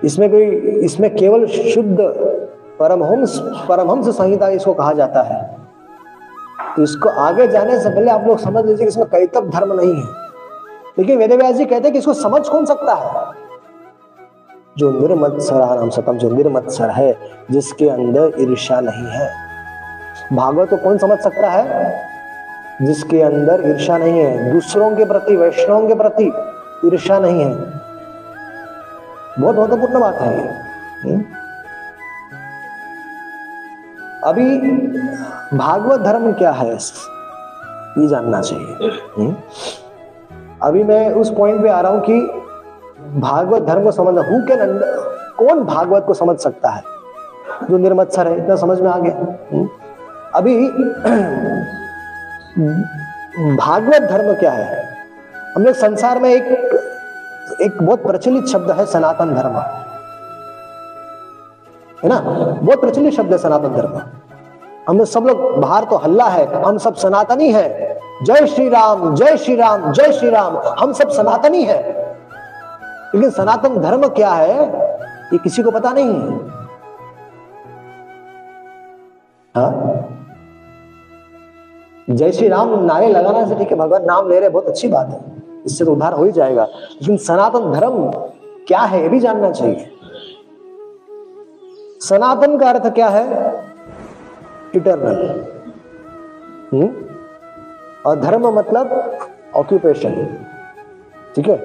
इसमें 0.04 0.30
कोई, 0.32 0.46
इसमें 0.82 1.16
केवल 1.16 1.46
शुद्ध 1.46 1.98
परमहंस 2.80 3.38
परमहंस 3.70 4.10
संहिता 4.10 4.48
इसको 4.50 4.74
कहा 4.74 4.94
जाता 4.94 5.22
है। 5.22 5.42
तो 6.76 6.84
इसको 6.84 7.10
आगे 7.22 7.48
जाने 7.48 7.80
से 7.80 7.90
पहले 7.90 8.12
आप 8.12 8.26
लोग 8.28 8.40
समझ 8.40 8.66
लीजिए 8.66 8.78
कि 8.78 8.88
इसमें 8.88 9.06
कैतव 9.06 9.50
धर्म 9.50 9.74
नहीं 9.74 9.96
है। 9.96 10.22
लेकिन 11.00 11.18
वेदव्यास 11.18 11.56
जी 11.56 11.66
कहते 11.66 11.84
हैं 11.84 11.92
कि 11.94 12.00
इसको 12.00 12.14
समझ 12.14 12.48
कौन 12.50 12.66
सकता 12.66 12.94
है? 12.94 13.42
जो 14.78 14.92
निर्मत्सर 14.92 15.90
सतम। 15.90 16.18
जो 16.18 16.30
निर्मत्सर 16.30 16.90
है, 16.90 17.18
जिसके 17.52 17.90
अंदर 17.90 18.32
ईर्षा 18.40 18.80
नहीं 18.80 19.08
है। 19.08 19.34
भागवत 20.34 20.70
को 20.70 20.78
कौन 20.78 20.98
समझ 20.98 21.20
सकता 21.20 21.50
है? 21.50 21.94
जिसके 22.82 23.22
अंदर 23.22 23.64
ईर्षा 23.66 23.98
नहीं 23.98 24.20
है। 24.20 24.54
दूसरों 24.54 24.96
के 24.96 25.06
प्रति, 25.06 25.36
वैष्णवों 25.36 25.88
के 25.88 25.96
प्रति 25.96 26.34
ईर्षा 26.86 27.20
नहीं 27.20 27.42
है। 27.42 27.54
बहुत 29.42 29.56
महत्वपूर्ण 29.56 30.00
बात 30.00 30.16
है 30.16 30.64
हम्म? 31.04 31.24
अभी 34.24 34.58
भागवत 35.58 36.00
धर्म 36.00 36.34
क्या 36.34 36.52
है? 36.52 36.74
ये 37.98 38.08
जानना 38.08 38.42
चाहिए। 38.42 38.88
हम्म? 39.18 39.36
अभी 40.62 40.84
मैं 40.84 41.12
उस 41.12 41.34
पॉइंट 41.38 41.62
पे 41.62 41.70
आ 41.70 41.82
रहा 41.82 41.92
हूँ 41.92 42.02
कि 42.02 42.43
भागवत 43.16 43.62
धर्म 43.62 43.84
को 43.84 43.92
समझना 43.92 44.22
हु 44.22 44.38
कैन 44.48 44.80
कौन 45.38 45.64
भागवत 45.64 46.04
को 46.08 46.14
समझ 46.14 46.40
सकता 46.40 46.70
है? 46.70 46.84
जो 47.70 47.78
निर्मत्सर 47.78 48.28
है, 48.28 48.38
इतना 48.38 48.56
समझ 48.56 48.80
में 48.80 48.90
आ 48.90 48.98
गया। 48.98 49.16
हम्म? 49.54 49.70
अभी, 50.36 50.68
भागवत 53.58 54.02
धर्म 54.02 54.40
क्या 54.40 54.52
है? 54.52 54.98
हम 55.56 55.64
लोग 55.64 55.76
संसार 55.76 56.20
में 56.20 56.30
एक 56.30 56.44
एक 57.62 57.82
बहुत 57.82 58.04
प्रचलित 58.04 58.46
शब्द 58.46 58.72
है 58.72 58.86
सनातन 58.86 59.36
धर्म। 59.36 59.58
है 62.04 62.10
ना? 62.10 62.20
बहुत 62.62 62.82
प्रचलित 62.82 63.14
शब्द 63.14 63.32
है 63.32 63.38
सनातन 63.38 63.70
धर्म। 63.70 64.02
हम 64.90 65.04
सब 65.04 65.20
लोग, 65.20 65.58
बाहर 65.58 65.84
तो 65.84 65.96
हल्ला 65.96 66.26
है, 66.26 66.64
हम 66.64 66.78
सब 66.78 66.94
सनातनी 66.94 67.52
है। 67.52 68.00
जय 68.24 68.48
श्री 68.48 68.70
राम, 68.70 69.16
जय 69.16 69.38
श्री 69.38 69.56
राम, 69.56 69.92
जय 69.92 70.12
श्री 70.12 70.30
राम, 70.30 70.58
हम 70.58 70.94
सब 70.94 71.10
सनातनी 71.10 71.64
है। 71.64 71.93
लेकिन 73.16 73.30
सनातन 73.30 73.78
धर्म 73.78 74.08
क्या 74.08 74.32
है, 74.32 74.66
ये 75.34 75.38
किसी 75.38 75.64
को 75.64 75.72
पता 75.72 75.92
नहीं 75.92 76.14
है। 76.14 76.38
हाँ? 79.56 80.00
जय 82.10 82.32
श्री 82.32 82.48
राम, 82.48 82.86
नारे 82.86 83.08
लगाना 83.08 83.46
से 83.48 83.56
ठीक 83.56 83.72
है, 83.72 83.76
भगवान 83.76 84.06
नाम 84.06 84.30
ले 84.30 84.40
रहे, 84.40 84.50
बहुत 84.50 84.66
अच्छी 84.66 84.88
बात 84.88 85.10
है। 85.10 85.44
इससे 85.66 85.86
तो 85.86 85.92
उद्धार 85.92 86.14
हो 86.14 86.26
ही 86.26 86.32
जाएगा। 86.32 86.64
लेकिन 86.66 87.18
सनातन 87.18 87.72
धर्म 87.72 88.12
क्या 88.68 88.80
है, 88.80 89.02
ये 89.02 89.10
भी 89.10 89.20
जानना 89.20 89.52
चाहिए। 89.52 89.90
सनातन 92.02 92.58
का 92.58 92.70
अर्थ 92.70 92.94
क्या 92.94 93.10
है? 93.10 93.54
Eternal 94.76 95.46
hmm? 96.74 97.06
और 98.06 98.20
धर्म 98.20 98.48
मतलब 98.48 99.18
ऑक्यूपेशन 99.56 100.38
ठीक 101.36 101.48
है? 101.48 101.58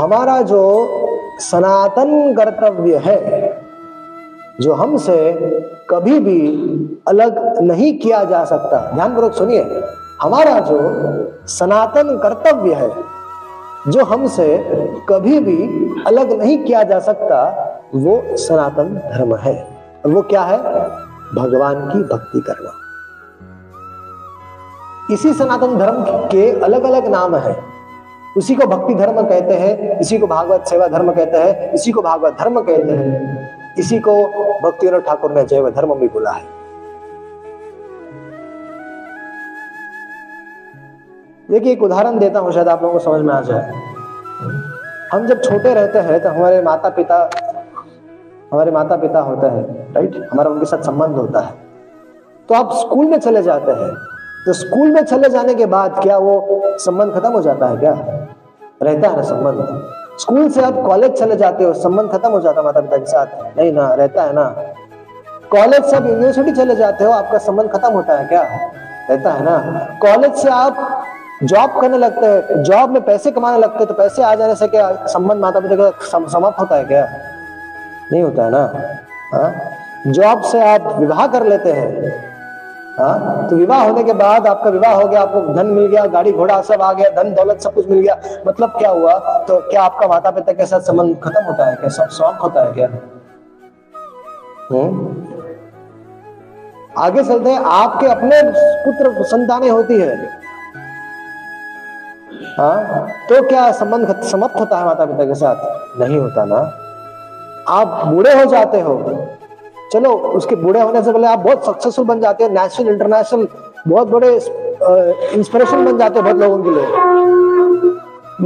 हमारा 0.00 0.42
जो 0.42 0.88
सनातन 1.38 2.34
कर्तव्य 2.34 2.96
है, 2.96 3.50
जो 4.60 4.72
हमसे 4.72 5.32
कभी 5.90 6.20
भी 6.20 6.40
अलग 7.08 7.58
नहीं 7.60 7.98
किया 7.98 8.24
जा 8.24 8.44
सकता। 8.44 8.90
ध्यानपूर्वक 8.94 9.32
सुनिए, 9.32 9.62
हमारा 10.22 10.58
जो 10.58 10.78
सनातन 11.46 12.20
कर्तव्य 12.22 12.74
है, 12.74 12.90
जो 13.88 14.04
हमसे 14.04 14.58
कभी 15.08 15.38
भी 15.38 15.62
अलग 16.06 16.32
नहीं 16.32 16.64
किया 16.64 16.82
जा 16.82 16.98
सकता, 16.98 17.66
वो 17.94 18.22
सनातन 18.36 18.84
धर्म 18.84 19.36
है। 19.36 19.68
वो 20.06 20.22
क्या 20.22 20.42
है? 20.42 20.58
भगवान 21.34 21.74
की 21.74 21.98
भक्ति 21.98 22.40
करना। 22.40 22.72
इसी 25.14 25.32
सनातन 25.32 25.78
धर्म 25.78 26.04
के 26.04 26.60
अलग 26.60 26.84
अलग 26.84 27.06
नाम 27.08 27.36
है। 27.36 27.69
उसी 28.36 28.54
को 28.54 28.66
भक्ति 28.66 28.94
धर्म 28.94 29.22
कहते 29.22 29.54
हैं, 29.54 29.98
इसी 30.00 30.18
को 30.18 30.26
भागवत 30.26 30.66
सेवा 30.66 30.86
धर्म 30.88 31.12
कहते 31.12 31.38
हैं, 31.38 31.72
इसी 31.72 31.92
को 31.92 32.02
भागवत 32.02 32.36
धर्म 32.40 32.60
कहते 32.60 32.92
हैं, 32.92 33.74
इसी 33.78 33.98
को 33.98 34.14
भक्ति 34.62 34.90
ठाकुर 35.00 35.32
ने 35.32 35.44
जैव 35.44 35.70
धर्म 35.70 35.94
भी 35.94 36.08
बोला 36.08 36.30
है। 36.30 36.44
देखिए 41.48 41.72
एक 41.72 41.82
उदाहरण 41.82 42.18
देता 42.18 42.38
हूँ, 42.38 42.52
शायद 42.52 42.68
आप 42.68 42.82
लोगों 42.82 42.92
को 42.92 43.04
समझ 43.04 43.20
में 43.20 43.34
आ 43.34 43.40
जाए। 43.40 43.72
हम 45.12 45.26
जब 45.26 45.42
छोटे 45.42 45.74
रहते 45.74 45.98
हैं 45.98 46.20
तो 46.22 46.28
हमारे 46.28 46.62
माता 46.62 46.88
पिता 46.88 47.18
हमारे 48.52 48.70
माता 48.70 48.96
पिता 48.96 49.20
होते 49.20 49.46
हैं, 49.46 49.92
राइट? 49.94 50.16
हमारा 50.32 50.50
उनके 50.50 50.66
साथ 50.66 50.82
संबंध 50.82 51.16
होता 51.16 51.40
है। 51.40 51.52
तो 52.48 52.54
आप 52.54 52.72
स्कूल 52.74 53.06
में 53.06 53.18
चले 53.18 53.42
जाते 53.42 53.72
हैं 53.72 53.90
तो 54.46 54.52
स्कूल 54.52 54.90
में 54.90 55.02
चले 55.04 55.28
जाने 55.28 55.54
के 55.54 55.66
बाद 55.66 56.00
क्या 56.02 56.16
वो 56.18 56.62
संबंध 56.64 57.12
खत्म 57.14 57.32
हो 57.32 57.40
जाता 57.42 57.66
है 57.66 57.76
क्या? 57.76 57.92
रहता 58.82 59.08
है 59.08 59.16
ना 59.16 59.22
संबंध। 59.22 60.18
स्कूल 60.20 60.48
से 60.48 60.62
आप 60.62 60.74
कॉलेज 60.86 61.12
चले 61.12 61.36
जाते 61.36 61.64
हो, 61.64 61.72
संबंध 61.74 62.10
खत्म 62.10 62.30
हो 62.30 62.40
जाता 62.40 62.60
है 62.60 62.64
माता 62.64 62.80
पिता 62.80 62.96
के 62.96 63.06
साथ। 63.06 63.58
नहीं 63.58 63.72
ना, 63.72 63.94
रहता 63.94 64.22
है 64.22 64.32
ना। 64.32 64.44
कॉलेज 65.50 65.84
से 65.84 65.96
आप 65.96 66.06
यूनिवर्सिटी 66.06 66.52
चले 66.52 66.76
जाते 66.76 67.04
हो, 67.04 67.10
आपका 67.10 67.38
संबंध 67.38 67.70
खत्म 67.70 67.92
होता 67.92 68.18
है 68.18 68.26
क्या? 68.26 68.42
रहता 69.10 69.32
है 69.32 69.44
ना। 69.44 69.58
कॉलेज 70.02 70.34
से 70.34 70.48
आप 70.48 71.04
जॉब 71.42 71.80
करने 71.80 71.98
लगते 71.98 72.26
हैं 72.26 72.62
जॉब 72.62 72.90
में 72.90 73.02
पैसे 73.04 73.30
कमाने 73.30 73.58
लगते 73.58 73.78
हैं 73.78 73.86
तो 73.86 73.94
पैसे 73.94 74.22
आ 74.22 74.34
जाने 74.34 74.54
से 74.54 74.68
क्या 74.68 75.06
संबंध 75.06 75.40
माता 75.40 75.60
पिता 75.60 75.76
का 75.76 76.28
समाप्त 76.28 76.60
होता 76.60 76.76
है 76.76 76.84
क्या? 76.84 77.08
नहीं 78.12 78.22
होता 78.22 78.44
है 78.44 78.50
ना। 78.50 80.12
जॉब 80.12 80.42
से 80.42 80.74
आप 80.74 80.96
विवाह 80.98 81.26
कर 81.26 81.46
लेते 81.46 81.72
हैं। 81.72 82.29
हाँ? 83.00 83.48
तो 83.50 83.56
विवाह 83.56 83.84
होने 83.84 84.04
के 84.04 84.12
बाद 84.12 84.46
आपका 84.46 84.70
विवाह 84.70 84.92
हो 84.92 85.08
गया, 85.08 85.22
आपको 85.22 85.54
धन 85.54 85.66
मिल 85.66 85.86
गया, 85.86 86.06
गाड़ी 86.06 86.32
घोड़ा 86.32 86.60
सब 86.60 86.82
आ 86.82 86.92
गया, 86.92 87.22
धन 87.22 87.34
दौलत 87.34 87.60
सब 87.60 87.74
कुछ 87.74 87.88
मिल 87.88 88.00
गया। 88.00 88.20
मतलब 88.46 88.68
क्या 88.68 88.90
हुआ? 88.90 89.18
तो 89.18 89.70
क्या 89.70 89.82
आपका 89.82 90.08
माता 90.08 90.30
पिता 90.30 90.52
के 90.52 90.66
साथ 90.66 90.80
संबंध 90.80 91.20
खत्म 91.24 91.44
होता 91.44 91.66
है 91.66 91.76
क्या? 91.76 91.88
सब 91.88 92.08
समाप्त 92.08 92.42
होता 92.42 92.64
है 92.64 92.72
क्या? 92.72 92.88
हम्म? 94.72 95.16
आगे 96.98 97.24
चलते 97.24 97.50
हैं, 97.50 97.64
आपके 97.64 98.06
अपने 98.06 98.42
पुत्र 98.84 99.22
संतानें 99.22 99.70
होती 99.70 100.00
है। 100.00 100.40
हाँ? 102.58 103.08
तो 103.28 103.48
क्या 103.48 103.72
संबंध 103.72 104.20
समाप्त 104.20 104.60
होता 104.60 104.78
है 104.78 104.84
माता 104.84 105.04
पिता 105.04 105.24
के 105.24 105.34
साथ? 105.34 105.56
नहीं 106.00 106.18
होता 106.18 106.44
ना। 106.44 106.72
आप 107.68 108.06
बूढ़े 108.06 108.32
हो 108.32 108.44
जाते 108.44 108.80
हो। 108.80 109.26
चलो, 109.92 110.10
उसके 110.12 110.56
बूढ़े 110.56 110.80
होने 110.80 111.02
से 111.02 111.12
पहले 111.12 111.26
आप 111.26 111.38
बहुत 111.38 111.64
सक्सेसफुल 111.64 112.04
बन 112.04 112.20
जाते 112.20 112.44
हो 112.44 112.50
नेशनल 112.50 112.88
इंटरनेशनल 112.88 113.48
बहुत 113.88 114.08
बड़े 114.08 114.34
इंस्पिरेशन 115.34 115.84
बन 115.84 115.98
जाते 115.98 116.20
हो 116.20 116.22
बहुत 116.22 116.36
लोगों 116.36 116.62
के 116.62 116.70
लिए। 116.70 116.86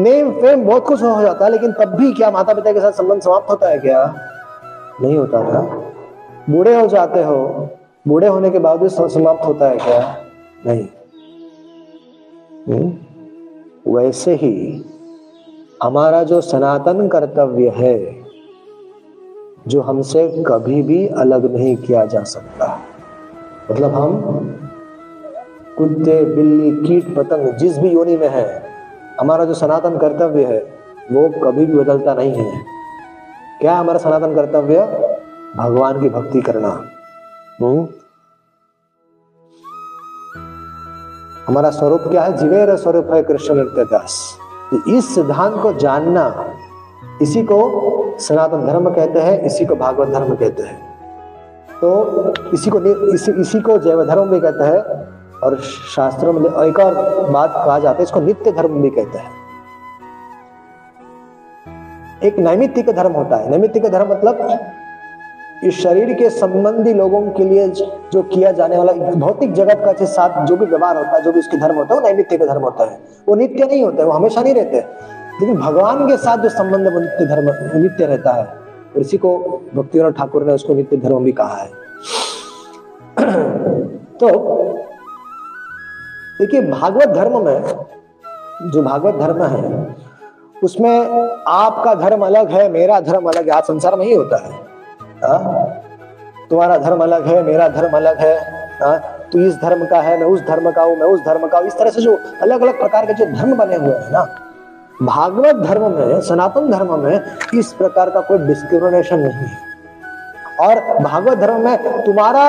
नेम 0.02 0.30
फेम 0.30 0.64
बहुत 0.64 0.86
कुछ 0.86 1.02
हो 1.02 1.22
जाता 1.22 1.44
है, 1.44 1.50
लेकिन 1.50 1.72
तब 1.72 1.84
भी 1.84 2.12
क्या 2.12 2.30
माता 2.30 2.54
पिता 2.54 2.72
के 2.72 2.80
साथ 2.80 2.92
संबंध 2.92 3.22
समाप्त 3.22 3.50
होता 3.50 3.68
है 3.68 3.78
क्या? 3.78 4.14
नहीं 5.02 5.16
होता 5.16 5.40
था। 5.40 5.60
बूढ़े 6.50 6.80
हो 6.80 6.86
जाते 6.86 7.22
हो, 7.22 7.68
बूढ़े 8.08 8.26
होने 8.26 8.50
के 8.50 8.58
बाद 8.58 8.80
भी 8.80 8.88
समाप्त 8.88 9.46
होता 9.46 9.68
है 9.68 9.76
क्या? 9.76 10.16
नहीं। 10.66 10.88
हम्म? 12.68 12.92
वैसे 13.96 14.34
ही, 14.34 14.84
हमारा 15.82 16.22
जो 16.22 16.40
सनातन 16.40 17.08
कर्तव्य 17.08 17.68
है 17.68 18.23
जो 19.68 19.80
हमसे 19.80 20.44
कभी 20.46 20.82
भी 20.82 21.06
अलग 21.06 21.54
नहीं 21.54 21.76
किया 21.76 22.06
जा 22.06 22.22
सकता। 22.22 22.80
मतलब 23.70 23.94
हम 23.94 24.20
कुत्ते, 25.78 26.24
बिल्ली, 26.24 26.86
कीट, 26.88 27.16
पतंग, 27.16 27.54
जिस 27.54 27.78
भी 27.78 27.88
योनि 27.88 28.16
में 28.16 28.28
है, 28.28 28.64
हमारा 29.20 29.44
जो 29.44 29.54
सनातन 29.54 29.98
कर्तव्य 29.98 30.44
है, 30.44 30.58
वो 31.12 31.28
कभी 31.28 31.66
भी 31.66 31.78
बदलता 31.78 32.14
नहीं 32.14 32.32
है। 32.32 32.64
क्या 33.60 33.74
हमारा 33.74 33.98
सनातन 33.98 34.34
कर्तव्य? 34.34 34.80
भगवान 35.56 36.00
की 36.00 36.08
भक्ति 36.08 36.40
करना। 36.40 36.84
हम्म? 37.62 37.88
हमारा 41.48 41.70
स्वरूप 41.70 42.00
क्या 42.00 42.22
है? 42.22 42.36
जीवेर 42.36 42.76
स्वरूप 42.76 43.06
है 43.12 43.22
कृष्ण 43.22 43.54
नृत्य 43.54 43.84
दास 43.84 44.38
इस 44.88 45.14
सिद्धांत 45.14 45.62
को 45.62 45.72
जानना, 45.72 46.50
इसी 47.22 47.42
को 47.42 48.03
सनातन 48.18 48.66
धर्म 48.66 48.90
कहते 48.90 49.20
हैं, 49.20 49.40
इसी 49.42 49.66
को 49.66 49.74
भागवत 49.76 50.08
धर्म 50.08 50.34
कहते 50.34 50.62
हैं। 50.62 50.78
तो 51.80 52.32
इसी 52.54 52.70
को 52.70 52.80
इसी 53.14 53.32
इसी 53.32 53.60
को 53.60 53.78
जैव 53.78 54.04
धर्म 54.06 54.30
भी 54.30 54.40
कहते 54.40 54.64
हैं 54.64 55.40
और 55.40 55.56
शास्त्रों 55.96 56.32
में 56.32 56.40
एक 56.40 56.78
और 56.78 56.94
बात 57.30 57.52
कहा 57.54 57.78
जाता 57.78 57.96
है, 57.96 58.02
इसको 58.02 58.20
नित्य 58.20 58.52
धर्म 58.52 58.82
भी 58.82 58.90
कहते 58.90 59.18
हैं। 59.18 59.32
एक 62.22 62.38
नैमित्तिक 62.38 62.90
धर्म 62.90 63.12
होता 63.12 63.36
है। 63.36 63.50
नैमित्तिक 63.50 63.86
धर्म 63.92 64.10
मतलब 64.10 64.48
इस 65.64 65.82
शरीर 65.82 66.12
के 66.14 66.28
संबंधी 66.30 66.92
लोगों 66.94 67.20
के 67.30 67.44
लिए 67.44 67.68
जो 67.68 68.22
किया 68.22 68.50
जाने 68.52 68.78
वाला 68.78 68.92
भौतिक 68.92 69.52
जगत 69.52 69.82
का 69.84 70.04
साथ 70.04 70.44
जो 70.46 70.56
भी 70.56 70.66
व्यवहार 70.66 70.96
होता 70.96 71.16
है, 71.16 71.22
जो 71.22 71.32
भी 71.32 71.38
उसके 71.38 71.56
धर्म 71.56 71.76
होता 71.76 71.94
है, 71.94 72.00
वो 72.00 72.06
नैमित्तिक 72.06 72.42
धर्म 72.42 72.62
होता 72.62 72.84
है। 72.84 72.98
वो 73.28 73.34
नित्य 73.34 73.64
नहीं 73.64 73.82
होता 73.84 74.02
है 74.02 74.08
वो 74.08 74.12
हमेशा 74.12 74.42
नहीं 74.42 74.54
रहते। 74.54 74.84
लेकिन 75.40 75.56
भगवान 75.56 76.08
के 76.08 76.16
साथ 76.16 76.38
जो 76.38 76.48
संबंध 76.48 76.86
नित्य 76.86 77.26
धर्म, 77.26 77.80
नित्य 77.82 78.06
रहता 78.06 78.32
है। 78.32 78.64
इसी 78.96 79.18
को 79.18 79.38
भक्ति 79.74 80.12
ठाकुर 80.18 80.44
ने 80.44 80.52
उसको 80.52 80.74
नित्य 80.74 80.96
धर्म 80.96 81.24
भी 81.24 81.32
कहा 81.32 81.54
है। 81.54 81.66
तो 84.20 84.28
देखिए, 86.40 86.62
भागवत 86.62 87.08
धर्म 87.08 87.44
में, 87.44 87.62
जो 88.70 88.82
भागवत 88.82 89.14
धर्म 89.14 89.42
है, 89.42 89.96
उसमें 90.64 91.28
आपका 91.48 91.94
धर्म 91.94 92.26
अलग 92.26 92.50
है, 92.50 92.68
मेरा 92.68 93.00
धर्म 93.00 93.24
अलग 93.24 93.44
है। 93.44 93.50
आज 93.50 93.62
संसार 93.62 93.96
में 93.96 94.06
ही 94.06 94.14
होता 94.14 94.36
है। 94.36 94.52
आ? 95.24 95.38
तुम्हारा 96.50 96.78
धर्म 96.78 97.02
अलग 97.02 97.26
है, 97.26 97.42
मेरा 97.42 97.68
धर्म 97.68 97.96
अलग 97.96 98.18
है। 98.18 98.38
आ? 98.82 98.96
तू 98.96 99.38
इस 99.38 99.56
धर्म 99.56 99.86
का 99.86 100.00
है, 100.00 100.18
मैं 100.18 100.26
उस 100.26 100.40
धर्म 100.40 100.70
का 100.70 100.82
हूँ, 100.82 100.96
मैं 100.96 101.06
उस 101.06 101.20
धर्म 101.20 101.48
का 101.48 101.58
हूँ। 101.58 101.66
इस 101.66 101.78
तरह 101.78 101.90
से 101.90 102.00
जो 102.00 102.18
अलग 102.42 102.60
अलग 102.62 102.78
प्रकार 102.78 103.06
के 103.06 103.14
जो 103.14 103.24
धर्म 103.24 103.56
बने 103.56 103.76
हुए 103.76 103.94
हैं 103.94 104.10
ना 104.10 104.43
भागवत 105.02 105.54
धर्म 105.56 105.90
में, 105.90 106.20
सनातन 106.20 106.70
धर्म 106.70 106.98
में 107.00 107.20
इस 107.54 107.72
प्रकार 107.72 108.10
का 108.10 108.20
कोई 108.20 108.38
डिस्क्रिमिनेशन 108.38 109.18
नहीं 109.18 109.46
है। 109.46 109.56
और 110.60 110.80
भागवत 111.02 111.38
धर्म 111.38 111.64
में 111.64 112.04
तुम्हारा, 112.04 112.44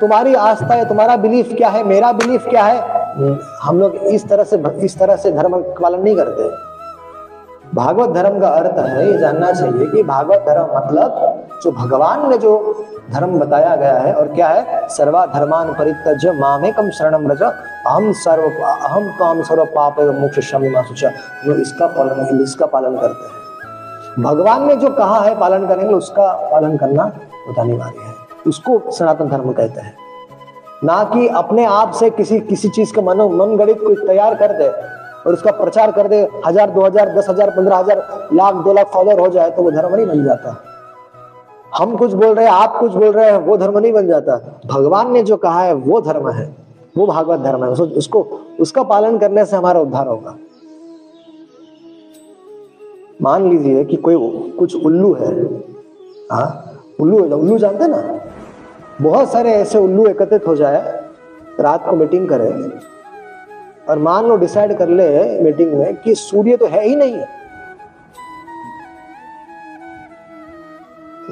तुम्हारी 0.00 0.34
आस्था 0.34 0.74
है 0.74 0.88
तुम्हारा 0.88 1.16
बिलीफ 1.16 1.52
क्या 1.56 1.68
है, 1.68 1.82
मेरा 1.84 2.12
बिलीफ 2.12 2.48
क्या 2.48 2.64
है, 2.64 2.80
हम 3.62 3.80
लोग 3.80 3.94
इस 3.94 4.28
तरह 4.28 4.44
से, 4.44 4.62
इस 4.78 4.98
तरह 4.98 5.16
से 5.16 5.32
धर्म 5.32 5.56
पालन 5.80 6.02
नहीं 6.02 6.16
करते। 6.16 6.48
भागवत 7.74 8.10
धर्म 8.10 8.40
का 8.40 8.48
अर्थ 8.48 8.78
है, 8.78 9.06
ये 9.06 9.18
जानना 9.18 9.52
चाहिए 9.52 9.86
कि 9.86 10.02
भागवत 10.02 10.44
धर्म 10.46 10.76
मतलब 10.76 11.48
जो 11.62 11.70
भगवान 11.72 12.28
ने 12.30 12.36
जो 12.38 12.52
धर्म 13.10 13.38
बताया 13.38 13.74
गया 13.76 13.98
है 13.98 14.12
और 14.14 14.28
क्या 14.34 14.48
है? 14.48 14.88
सर्वा 14.88 15.24
धर्मान 15.28 15.72
परित्यज 15.74 16.26
मामेकम 16.36 16.90
शरणम 16.90 17.30
रज 17.30 17.42
अहम 17.42 18.12
सर्व 18.18 18.62
अहम 18.64 19.08
काम 19.18 19.42
सर्व 19.42 19.64
पाप 19.74 20.00
मोक्ष 20.20 20.54
वो 20.54 21.54
इसका 21.54 21.86
पालन 21.88 22.42
इसका 22.42 22.66
पालन 22.68 22.96
करते 22.96 23.24
हैं। 23.24 24.22
भगवान 24.22 24.66
ने 24.66 24.76
जो 24.76 24.90
कहा 24.92 25.20
है 25.20 25.38
पालन 25.40 25.66
करेंगे 25.68 25.94
उसका 25.94 26.32
पालन 26.52 26.76
करना 26.76 27.04
बहुत 27.04 27.58
अनिवार्य 27.58 28.00
है। 28.00 28.14
उसको 28.46 28.80
सनातन 28.92 29.28
धर्म 29.28 29.52
कहते 29.52 29.80
हैं। 29.80 29.94
ना 30.84 31.02
कि 31.04 31.26
अपने 31.36 31.64
आप 31.66 31.92
से 31.94 32.10
किसी 32.12 32.40
किसी 32.42 32.68
चीज़ 32.70 32.94
का 32.94 33.02
मनो 33.02 33.28
मन 33.30 33.56
गणित 33.56 33.80
को 33.80 33.94
तैयार 34.06 34.34
कर 34.36 34.52
दे 34.58 34.68
और 34.68 35.32
उसका 35.32 35.50
प्रचार 35.52 35.92
कर 35.92 36.08
दे। 36.08 36.20
हज़ार, 36.46 36.70
दो 36.70 36.84
हज़ार, 36.86 37.08
दस 37.16 37.28
हज़ार, 37.28 37.50
पंद्रह 37.50 37.76
हज़ार, 37.76 38.28
लाख, 38.34 38.54
दो 38.56 38.72
लाख 38.72 38.90
फॉलोअर 38.94 39.20
हो 39.20 39.28
जाए 39.28 39.50
तो 39.50 39.62
वो 39.62 39.70
धर्म 39.70 39.94
नहीं 39.94 40.06
बन 40.06 40.24
जाता। 40.24 40.56
हम 41.72 41.96
कुछ 41.96 42.12
बोल 42.12 42.34
रहे 42.34 42.44
हैं, 42.44 42.52
आप 42.52 42.76
कुछ 42.76 42.92
बोल 42.92 43.12
रहे 43.12 43.30
हैं, 43.30 43.38
वो 43.38 43.56
धर्म 43.56 43.78
नहीं 43.78 43.92
बन 43.92 44.06
जाता। 44.08 44.36
भगवान 44.66 45.10
ने 45.12 45.22
जो 45.22 45.36
कहा 45.36 45.62
है, 45.62 45.74
वो 45.74 46.00
धर्म 46.00 46.28
है, 46.30 46.46
वो 46.96 47.06
भागवत 47.06 47.40
धर्म 47.40 47.64
है। 47.64 47.70
उसको 47.70 48.22
उसका 48.60 48.82
पालन 48.84 49.18
करने 49.18 49.44
से 49.44 49.56
हमारा 49.56 49.80
उद्धार 49.80 50.06
होगा। 50.06 50.36
मान 53.22 53.48
लीजिए 53.50 53.84
कि 53.84 53.96
कोई 53.98 54.16
कुछ 54.58 54.74
उल्लू 54.76 55.12
है 55.14 55.32
हाँ 56.32 56.80
उल्लू 57.00 57.18
उल्लू 57.36 57.58
जानते 57.58 57.86
ना? 57.88 58.02
बहुत 59.02 59.32
सारे 59.32 59.52
ऐसे 59.52 59.78
उल्लू 59.78 60.06
एकत्रित 60.06 60.46
हो 60.46 60.54
जाए, 60.56 60.80
रात 61.60 61.84
को 61.84 61.96
मीटिंग 61.96 62.28
करे, 62.28 62.50
और 63.88 63.98
मान 63.98 64.26
लो 64.26 64.36
डिसाइड 64.36 64.76
कर 64.78 64.88
ले 64.88 65.08
मीटिंग 65.42 65.72
में 65.74 65.96
कि 65.96 66.14
सूर्य 66.14 66.56
तो 66.56 66.66
है 66.66 66.86
ही 66.86 66.96
नहीं 66.96 67.16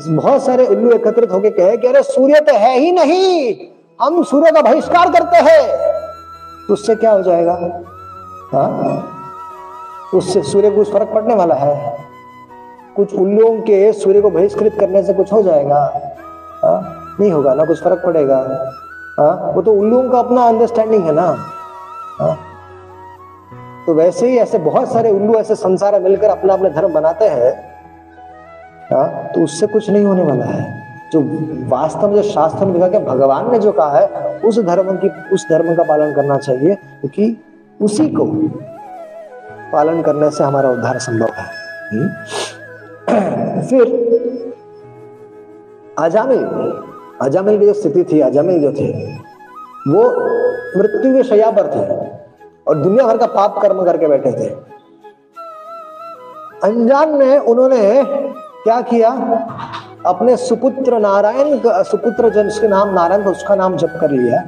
बहुत 0.07 0.45
सारे 0.45 0.67
उल्लू 0.67 0.91
एकत्रित 0.91 1.31
होकर 1.31 1.51
कहे 1.51 1.77
कि 1.77 1.87
अरे 1.87 2.03
सूर्य 2.03 2.41
तो 2.41 2.53
है 2.53 2.79
ही 2.79 2.93
नहीं, 2.93 3.57
हम 4.03 4.23
सूर्य 4.23 4.51
का 4.51 4.63
बहिष्कार 4.63 5.13
करते 5.13 5.37
हैं। 5.37 5.79
तो 6.69 6.73
उससे 6.73 6.95
क्या 6.95 7.13
हो 7.13 7.23
जाएगा? 7.23 7.53
हाँ? 8.53 9.15
उससे 10.15 10.43
सूर्य 10.43 10.71
को 10.71 10.85
फ़र्क 10.85 11.09
पड़ने 11.09 11.35
वाला 11.35 11.55
है। 11.55 11.99
कुछ 12.97 13.15
उल्लुओं 13.15 13.61
के 13.61 13.93
सूर्य 13.93 14.21
को 14.21 14.31
बहिष्कृत 14.31 14.77
करने 14.81 15.03
से 15.03 15.15
कुछ 15.15 15.33
हो 15.33 15.43
जाएगा। 15.43 15.81
हा? 16.65 16.95
नहीं 17.21 17.33
होगा 17.33 17.55
ना, 17.55 17.65
कुछ 17.65 17.83
फ़र्क 17.85 18.03
पड़ेगा। 18.07 18.37
हा? 19.21 19.53
वो 19.55 19.63
तो 19.63 19.73
उल्लुओं 19.73 20.11
का 20.11 20.19
अपना 20.19 20.43
अंडरस्टैंडिंग 20.43 21.05
है 21.05 21.13
ना। 21.13 21.37
हा? 22.21 22.37
तो 23.87 23.95
वैसे 23.95 24.29
ही 24.29 24.39
ऐसे 24.39 24.59
बहुत 24.59 24.93
सारे 24.93 25.11
उल्लू, 25.11 25.35
ऐसे 25.35 25.55
संसार 25.55 26.01
मिलकर 26.01 26.29
अपना 26.29 26.55
अपना 26.55 26.69
धर्म 26.69 26.93
बनाते 26.93 27.25
हैं। 27.25 27.68
तो 28.93 29.45
उससे 29.45 29.67
कुछ 29.67 29.91
नहीं 29.91 30.05
होने 30.05 30.23
वाला 30.23 30.45
है। 30.45 30.89
जो 31.13 31.21
वास्तव 31.69 32.09
में 32.09 32.17
जो 32.17 32.23
शास्त्र 32.23 32.67
में 32.67 32.75
लिखा 32.75 32.89
कि 32.89 32.99
भगवान 32.99 33.53
ने 33.53 33.59
जो 33.59 33.73
कहा 33.73 33.99
है, 33.99 34.39
उस 34.39 34.59
धर्म 34.59 34.97
की, 34.97 35.31
उस 35.33 35.49
धर्म 35.51 35.75
का 35.75 35.83
पालन 35.83 36.15
करना 36.15 36.37
चाहिए, 36.37 36.75
क्योंकि 36.75 37.45
उसी 37.83 38.09
को 38.09 38.25
पालन 39.73 40.03
करने 40.03 40.31
से 40.31 40.45
हमारा 40.45 40.71
उद्धार 40.71 40.99
संभव 40.99 41.29
है। 41.29 41.47
हम्म। 41.93 42.09
फिर, 43.63 43.83
अजामिल 45.99 46.45
अजामिल 47.23 47.59
की 47.59 47.67
जो 47.67 47.73
स्थिति 47.73 48.05
थी, 48.05 48.21
अजामिल 48.21 48.63
जो 48.63 48.73
थे, 48.73 49.13
वो 49.89 50.03
मृत्यु 50.79 51.17
के 51.17 51.23
शया 51.23 51.51
पर 51.51 51.67
थे 51.67 52.11
और 52.69 52.79
दुनिया 52.79 53.07
भर 53.07 53.17
का 53.17 53.27
पाप 53.27 53.59
कर्म 53.63 53.85
करके 53.85 54.09
बैठे 54.09 54.33
थे। 54.33 54.51
अनजान 56.65 57.09
में 57.09 57.39
उन्होंने 57.39 58.03
क्या 58.65 58.81
किया? 58.81 59.11
अपने 60.07 60.37
सुपुत्र 60.37 60.99
नारायण 60.99 61.59
सुपुत्र 61.85 62.29
जिसके 62.33 62.69
नाम 62.69 62.93
नारायण 62.95 63.25
था 63.27 63.31
उसका 63.31 63.55
नाम 63.55 63.77
जप 63.77 63.99
कर 64.01 64.11
लिया। 64.11 64.41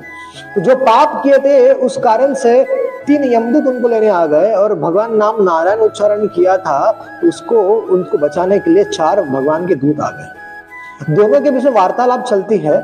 तो 0.55 0.61
जो 0.61 0.75
पाप 0.77 1.23
किए 1.23 1.39
थे, 1.39 1.73
उस 1.75 1.97
कारण 1.97 2.35
से 2.35 2.65
तीन 3.07 3.25
यमदूत 3.25 3.67
उनको 3.67 3.89
लेने 3.89 4.09
आ 4.09 4.25
गए 4.27 4.53
और 4.55 4.75
भगवान 4.75 5.17
नाम 5.17 5.43
नारायण 5.43 5.81
उच्चारण 5.81 6.27
किया 6.27 6.57
था 6.59 6.79
उसको, 7.25 7.61
उनको 7.89 8.19
बचाने 8.19 8.59
के 8.59 8.71
लिए 8.71 8.85
चार 8.87 9.23
भगवान 9.23 9.67
के 9.67 9.75
दूत 9.75 10.01
आ 10.01 10.11
गए। 10.11 11.15
दोनों 11.15 11.41
के 11.41 11.51
बीच 11.51 11.65
में 11.65 11.73
वार्तालाप 11.73 12.25
चलती 12.25 12.59
है। 12.59 12.83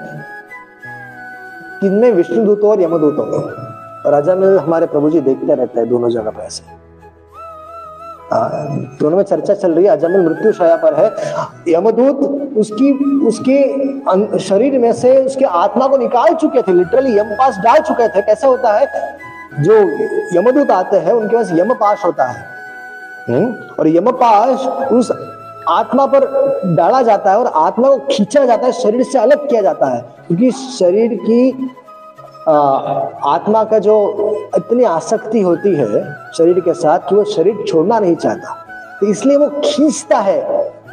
किनमें 1.81 2.11
विष्णु 2.13 2.45
दूतों 2.45 2.71
और 2.71 2.83
यमदूतों 2.83 3.27
राजा 4.13 4.35
में 4.35 4.49
हमारे 4.59 4.87
प्रभु 4.87 5.11
जी 5.11 5.21
देखते 5.21 5.55
रहते 5.55 5.81
हैं, 5.81 5.89
दोनों 5.89 6.11
जगह 6.11 6.31
पे 6.31 6.43
ऐसे। 6.43 6.76
दोनों 8.33 9.17
में 9.17 9.25
चर्चा 9.25 9.55
चल 9.55 9.73
रही 9.73 9.85
है। 9.85 9.91
अजमिल 9.91 10.21
मृत्यु 10.21 10.53
शया 10.53 10.77
पर 10.77 10.95
है। 10.95 11.11
यमदूत 11.69 12.17
उसकी 12.57 12.93
उसके 13.27 14.39
शरीर 14.39 14.79
में 14.79 14.93
से 14.93 15.17
उसके 15.25 15.45
आत्मा 15.45 15.87
को 15.87 15.97
निकाल 15.97 16.35
चुके 16.35 16.63
थे। 16.63 16.73
लिटरली 16.73 17.19
यम 17.19 17.35
पास 17.35 17.59
डाल 17.59 17.79
चुके 17.79 18.09
थे। 18.09 18.23
कैसा 18.23 18.49
होता 18.49 18.73
है? 18.73 18.87
जो 19.61 19.75
यमदूत 20.39 20.71
आते 20.71 20.97
हैं 20.97 21.13
उनके 21.13 21.37
पास 21.37 21.51
यम 21.53 21.75
पास 21.75 22.03
होता 22.05 22.25
है। 22.25 22.45
हुँ? 23.31 23.55
और 23.79 23.89
यम 23.89 24.11
पास 24.11 24.67
उस 24.93 25.13
आत्मा 25.69 26.07
पर 26.07 26.21
डाला 26.77 27.03
जाता 27.03 27.31
है 27.31 27.39
और 27.39 27.47
आत्मा 27.47 27.89
को 27.89 27.97
खींचा 28.11 28.45
जाता 28.45 28.67
है 28.67 28.73
शरीर 28.73 29.03
से 29.03 29.19
अलग 29.19 29.49
किया 29.49 29.63
जाता 29.63 29.87
है। 29.87 30.05
क्योंकि 30.27 30.51
शरीर 30.51 31.15
की 31.15 31.71
आ, 32.49 32.53
आत्मा 33.35 33.65
का 33.65 33.79
जो 33.79 33.97
इतनी 34.57 34.85
आसक्ति 34.87 35.41
होती 35.41 35.75
है 35.75 35.87
शरीर 36.33 36.61
के 36.61 36.75
साथ 36.75 37.09
कि 37.09 37.15
वो 37.15 37.25
शरीर 37.27 37.65
छोड़ना 37.69 37.99
नहीं 37.99 38.17
चाहता। 38.17 38.55
तो 39.01 39.07
इसलिए 39.07 39.37
वो 39.37 39.49
खींचता 39.65 40.19
है, 40.19 40.41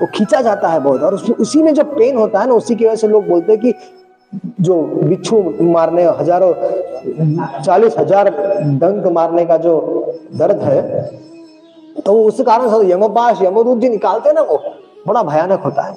वो 0.02 0.08
खींचा 0.16 0.42
जाता 0.42 0.68
है 0.68 0.80
बहुत। 0.80 1.02
और 1.02 1.13
उसी 1.13 1.62
में 1.63 1.74
जो 1.74 1.84
पेन 1.86 2.18
होता 2.18 2.39
है 2.39 2.48
ना, 2.48 2.54
उसी 2.54 2.76
की 2.76 2.86
वजह 2.86 2.96
से 2.96 3.08
लोग 3.08 3.28
बोलते 3.28 3.52
हैं 3.52 3.62
कि 3.62 3.74
जो 4.62 4.82
बिच्छू 5.04 5.42
मारने, 5.63 6.04
हज़ारों, 6.20 6.54
चालीस 7.62 7.98
हज़ार 7.98 8.30
डंक 8.80 9.06
मारने 9.13 9.46
का 9.46 9.58
जो 9.60 9.76
दर्द 10.36 10.62
है 10.62 11.22
तो 11.98 12.13
उस 12.22 12.39
कारण 12.42 12.70
से 12.70 12.92
यमपाश 12.92 13.42
यमदूत 13.42 13.78
जी 13.80 13.89
निकालते 13.89 14.30
हैं 14.30 14.36
ना 14.36 14.42
वो, 14.44 14.58
बड़ा 15.08 15.24
भयानक 15.24 15.60
होता 15.62 15.82
है। 15.82 15.94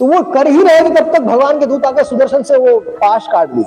तो 0.00 0.06
वो 0.06 0.22
कर 0.32 0.46
ही 0.46 0.62
रहे 0.62 0.88
तब 0.90 1.12
तक 1.12 1.20
भगवान 1.22 1.58
के 1.60 1.66
दूत 1.66 1.86
आकर 1.86 2.04
सुदर्शन 2.04 2.42
से 2.42 2.56
वो 2.58 2.78
पाश 2.80 3.28
काट 3.32 3.54
लिए 3.54 3.64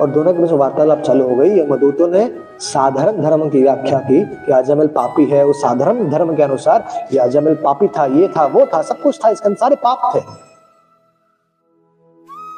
और 0.00 0.10
दोनों 0.10 0.32
के 0.32 0.38
बीच 0.38 0.52
वार्तालाप 0.52 0.98
चालू 0.98 1.28
हो 1.28 1.34
गई। 1.34 1.60
यमदूतों 1.60 2.08
ने 2.08 2.32
साधारण 2.58 3.22
धर्म 3.22 3.50
की 3.50 3.62
व्याख्या 3.62 3.98
की 3.98 4.24
कि 4.24 4.52
अजमल 4.52 4.86
पापी 4.86 5.24
है। 5.24 5.44
वो 5.44 5.52
साधारण 5.52 6.10
धर्म 6.10 6.36
के 6.36 6.42
अनुसार 6.42 6.84
ये 7.12 7.18
अजमल 7.18 7.54
पापी 7.54 7.88
था, 7.88 8.04
ये 8.04 8.28
था, 8.28 8.46
वो 8.46 8.66
था, 8.74 8.82
सब 8.82 9.00
कुछ 9.00 9.20
था, 9.24 9.28
इसके 9.28 9.54
सारे 9.54 9.76
पाप 9.76 10.12
थे। 10.14 10.20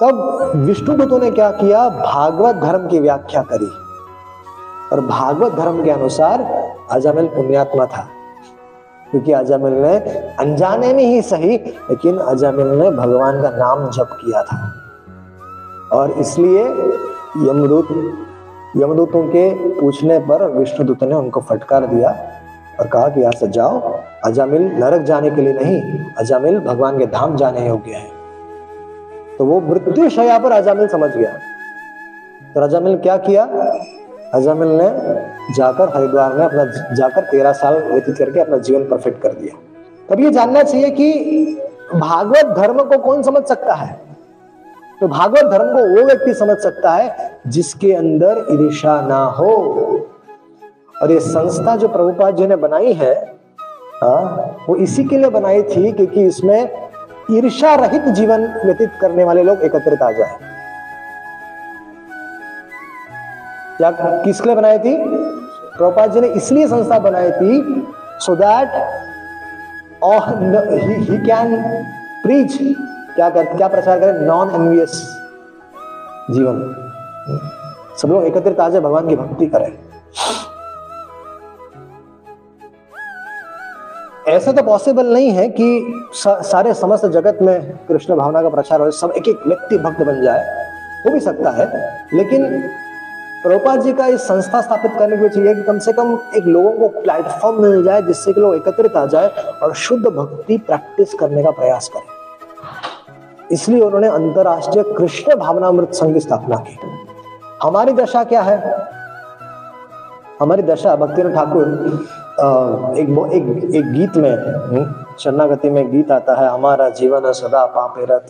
तब 0.02 0.52
विष्णु 0.56 0.96
दूतों 0.96 1.18
ने 1.18 1.30
क्या 1.30 1.50
किया? 1.50 1.88
भागवत 1.88 2.54
धर्म 2.54 2.88
की 2.88 2.98
व्याख्या 2.98 3.42
करी। 3.42 3.70
और 4.92 5.00
भागवत 5.00 5.52
धर्म 5.52 5.84
के 5.84 5.90
अनुसार 5.90 6.42
अजमल 6.90 7.26
पुण्यात्मा 7.26 7.86
था। 7.86 8.08
क्योंकि 9.10 9.32
अजामिल 9.32 9.72
ने 9.72 9.96
अनजाने 10.40 10.92
में 10.92 11.04
ही 11.04 11.22
सही, 11.22 11.56
लेकिन 11.56 12.18
अजामिल 12.18 12.66
ने 12.66 12.90
भगवान 12.90 13.42
का 13.42 13.50
नाम 13.50 13.90
जप 13.90 14.08
किया 14.12 14.42
था। 14.42 14.72
और 15.92 16.10
इसलिए 16.10 16.64
यमदूत, 17.36 17.88
यमदूतों 18.76 19.28
के 19.28 19.54
पूछने 19.80 20.18
पर 20.18 20.48
विष्णुदूत 20.48 21.04
ने 21.04 21.14
उनको 21.14 21.40
फटकार 21.40 21.86
दिया 21.86 22.10
और 22.80 22.86
कहा 22.86 23.08
कि 23.08 23.20
यहाँ 23.20 23.32
से 23.32 23.48
जाओ। 23.48 23.98
अजामिल 24.24 24.62
नरक 24.62 25.00
जाने 25.02 25.30
के 25.30 25.42
लिए 25.42 25.52
नहीं, 25.52 26.04
अजामिल 26.18 26.58
भगवान 26.58 26.98
के 26.98 27.06
धाम 27.06 27.36
जाने 27.36 27.66
योग्य 27.68 27.92
है। 27.92 28.08
तो 29.38 29.44
वो 29.44 29.60
मृत्यु 29.60 30.10
शया 30.10 30.38
पर 30.38 30.52
अजामिल 30.52 30.88
समझ 30.88 31.10
गया। 31.10 31.32
तो 32.54 32.60
अजामिल 32.60 32.96
क्या 32.96 33.16
किया? 33.16 33.42
अजामिल 34.34 34.68
ने 34.68 34.90
जाकर 35.54 35.96
हरिद्वार 35.96 36.32
में 36.32 36.44
अपना, 36.44 36.94
जाकर 36.94 37.20
तेरह 37.20 37.52
साल 37.52 37.74
व्यतीत 37.74 38.18
करके 38.18 38.40
अपना 38.40 38.56
जीवन 38.56 38.84
परफेक्ट 38.84 39.22
कर 39.22 39.32
दिया। 39.32 39.58
तब 40.08 40.20
ये 40.20 40.30
जानना 40.30 40.62
चाहिए 40.62 40.90
कि 40.90 41.12
भागवत 41.94 42.46
धर्म 42.58 42.82
को 42.82 42.98
कौन 42.98 43.22
समझ 43.22 43.42
सकता 43.42 43.74
है? 43.74 44.09
तो 45.00 45.08
भागवत 45.08 45.44
धर्म 45.44 45.68
को 45.72 45.82
वो 45.90 46.06
व्यक्ति 46.06 46.34
समझ 46.34 46.56
सकता 46.58 46.90
है 46.90 47.30
जिसके 47.46 47.92
अंदर 47.92 48.46
ईर्षा 48.52 49.00
ना 49.00 49.24
हो। 49.38 49.52
और 51.02 51.10
ये 51.10 51.20
संस्था 51.20 51.76
जो 51.76 51.88
प्रभुपाद 51.88 52.36
जी 52.36 52.46
ने 52.46 52.56
बनाई 52.56 52.92
है 52.92 53.14
आ, 54.04 54.08
हाँ, 54.08 54.56
वो 54.68 54.76
इसी 54.76 55.04
के 55.04 55.16
लिए 55.18 55.30
बनाई 55.30 55.62
थी 55.62 55.92
क्योंकि 55.92 56.24
इसमें 56.26 56.68
ईर्षा 57.30 57.74
रहित 57.74 58.02
जीवन 58.14 58.46
व्यतीत 58.64 58.92
करने 59.00 59.24
वाले 59.24 59.42
लोग 59.42 59.62
एकत्रित 59.62 60.02
आ 60.02 60.10
जाए। 60.12 60.38
क्या 63.76 63.90
किस 64.24 64.44
लिए 64.46 64.54
बनाई 64.54 64.78
थी? 64.78 64.96
प्रभुपाद 65.76 66.12
जी 66.12 66.20
ने 66.20 66.28
इसलिए 66.28 66.66
संस्था 66.68 66.98
बनाई 66.98 67.30
थी 67.30 67.86
so 68.20 68.34
that 68.36 68.68
he 71.10 71.16
can 71.18 71.56
preach 72.22 72.60
क्या 73.16 73.28
कर, 73.30 73.44
क्या 73.56 73.68
प्रचार 73.68 74.00
करें? 74.00 74.26
नॉन 74.26 74.50
एनवियस 74.50 75.02
जीवन। 76.30 76.58
सब 77.98 78.08
लोग 78.08 78.24
एकत्रित 78.24 78.60
आ 78.60 78.68
जाए 78.68 78.80
भगवान 78.80 79.08
की 79.08 79.16
भक्ति 79.16 79.46
करें। 79.46 79.72
ऐसा 84.28 84.52
तो 84.52 84.62
पॉसिबल 84.62 85.06
नहीं 85.06 85.30
है 85.30 85.48
कि 85.50 85.66
सारे 86.14 86.74
समस्त 86.74 87.06
जगत 87.06 87.38
में 87.42 87.76
कृष्ण 87.88 88.16
भावना 88.16 88.42
का 88.42 88.48
प्रचार 88.48 88.80
हो, 88.80 88.90
सब 88.90 89.12
एक 89.16 89.28
एक 89.28 89.46
व्यक्ति 89.46 89.78
भक्त 89.78 90.02
बन 90.02 90.22
जाए। 90.22 90.44
हो 91.04 91.12
भी 91.12 91.20
सकता 91.20 91.50
है, 91.50 91.66
लेकिन 92.14 92.46
प्रभुपाद 93.42 93.80
जी 93.80 93.92
का 93.92 94.06
इस 94.06 94.20
संस्था 94.20 94.60
स्थापित 94.60 94.92
करने 94.98 95.16
के 95.16 95.28
चाहिए 95.28 95.54
कि 95.54 95.62
कम 95.62 95.78
से 95.78 95.92
कम 95.92 96.18
एक 96.36 96.44
लोगों 96.46 96.72
को 96.72 96.88
प्लेटफॉर्म 97.00 97.62
मिल 97.62 97.82
जाए, 97.84 98.02
जिससे 98.02 98.32
कि 98.32 98.40
लोग 98.40 98.54
एकत्रित 98.54 98.96
आ 98.96 99.04
जाए 99.06 99.28
और 99.62 99.74
शुद्ध 99.76 100.06
भक्ति 100.06 100.58
प्रैक्टिस 100.58 101.14
करने 101.14 101.42
का 101.42 101.50
प्रयास 101.50 101.90
करें। 101.94 102.19
इसलिए 103.50 103.80
उन्होंने 103.80 104.08
अंतरराष्ट्रीय 104.08 104.82
कृष्ण 104.96 105.36
भावनामृत 105.36 105.92
संघ 105.94 106.12
की 106.14 106.20
स्थापना 106.20 106.56
की 106.58 106.76
हमारी 107.62 107.92
दशा 107.94 108.22
क्या 108.24 108.42
है 108.42 108.58
हमारी 110.40 110.62
दशा 110.62 110.94
भक्ति 110.96 111.22
ठाकुर 111.30 111.66
एक, 112.40 113.08
एक 113.32 113.74
एक 113.74 113.92
गीत 113.92 114.16
में 114.16 114.30
हम्म, 114.30 114.84
शरणागति 115.18 115.70
में 115.70 115.90
गीत 115.90 116.10
आता 116.10 116.34
है 116.34 116.48
हमारा 116.48 116.88
जीवन 116.90 117.30
सदा 117.32 117.64
पापे 117.68 118.06
रत 118.06 118.28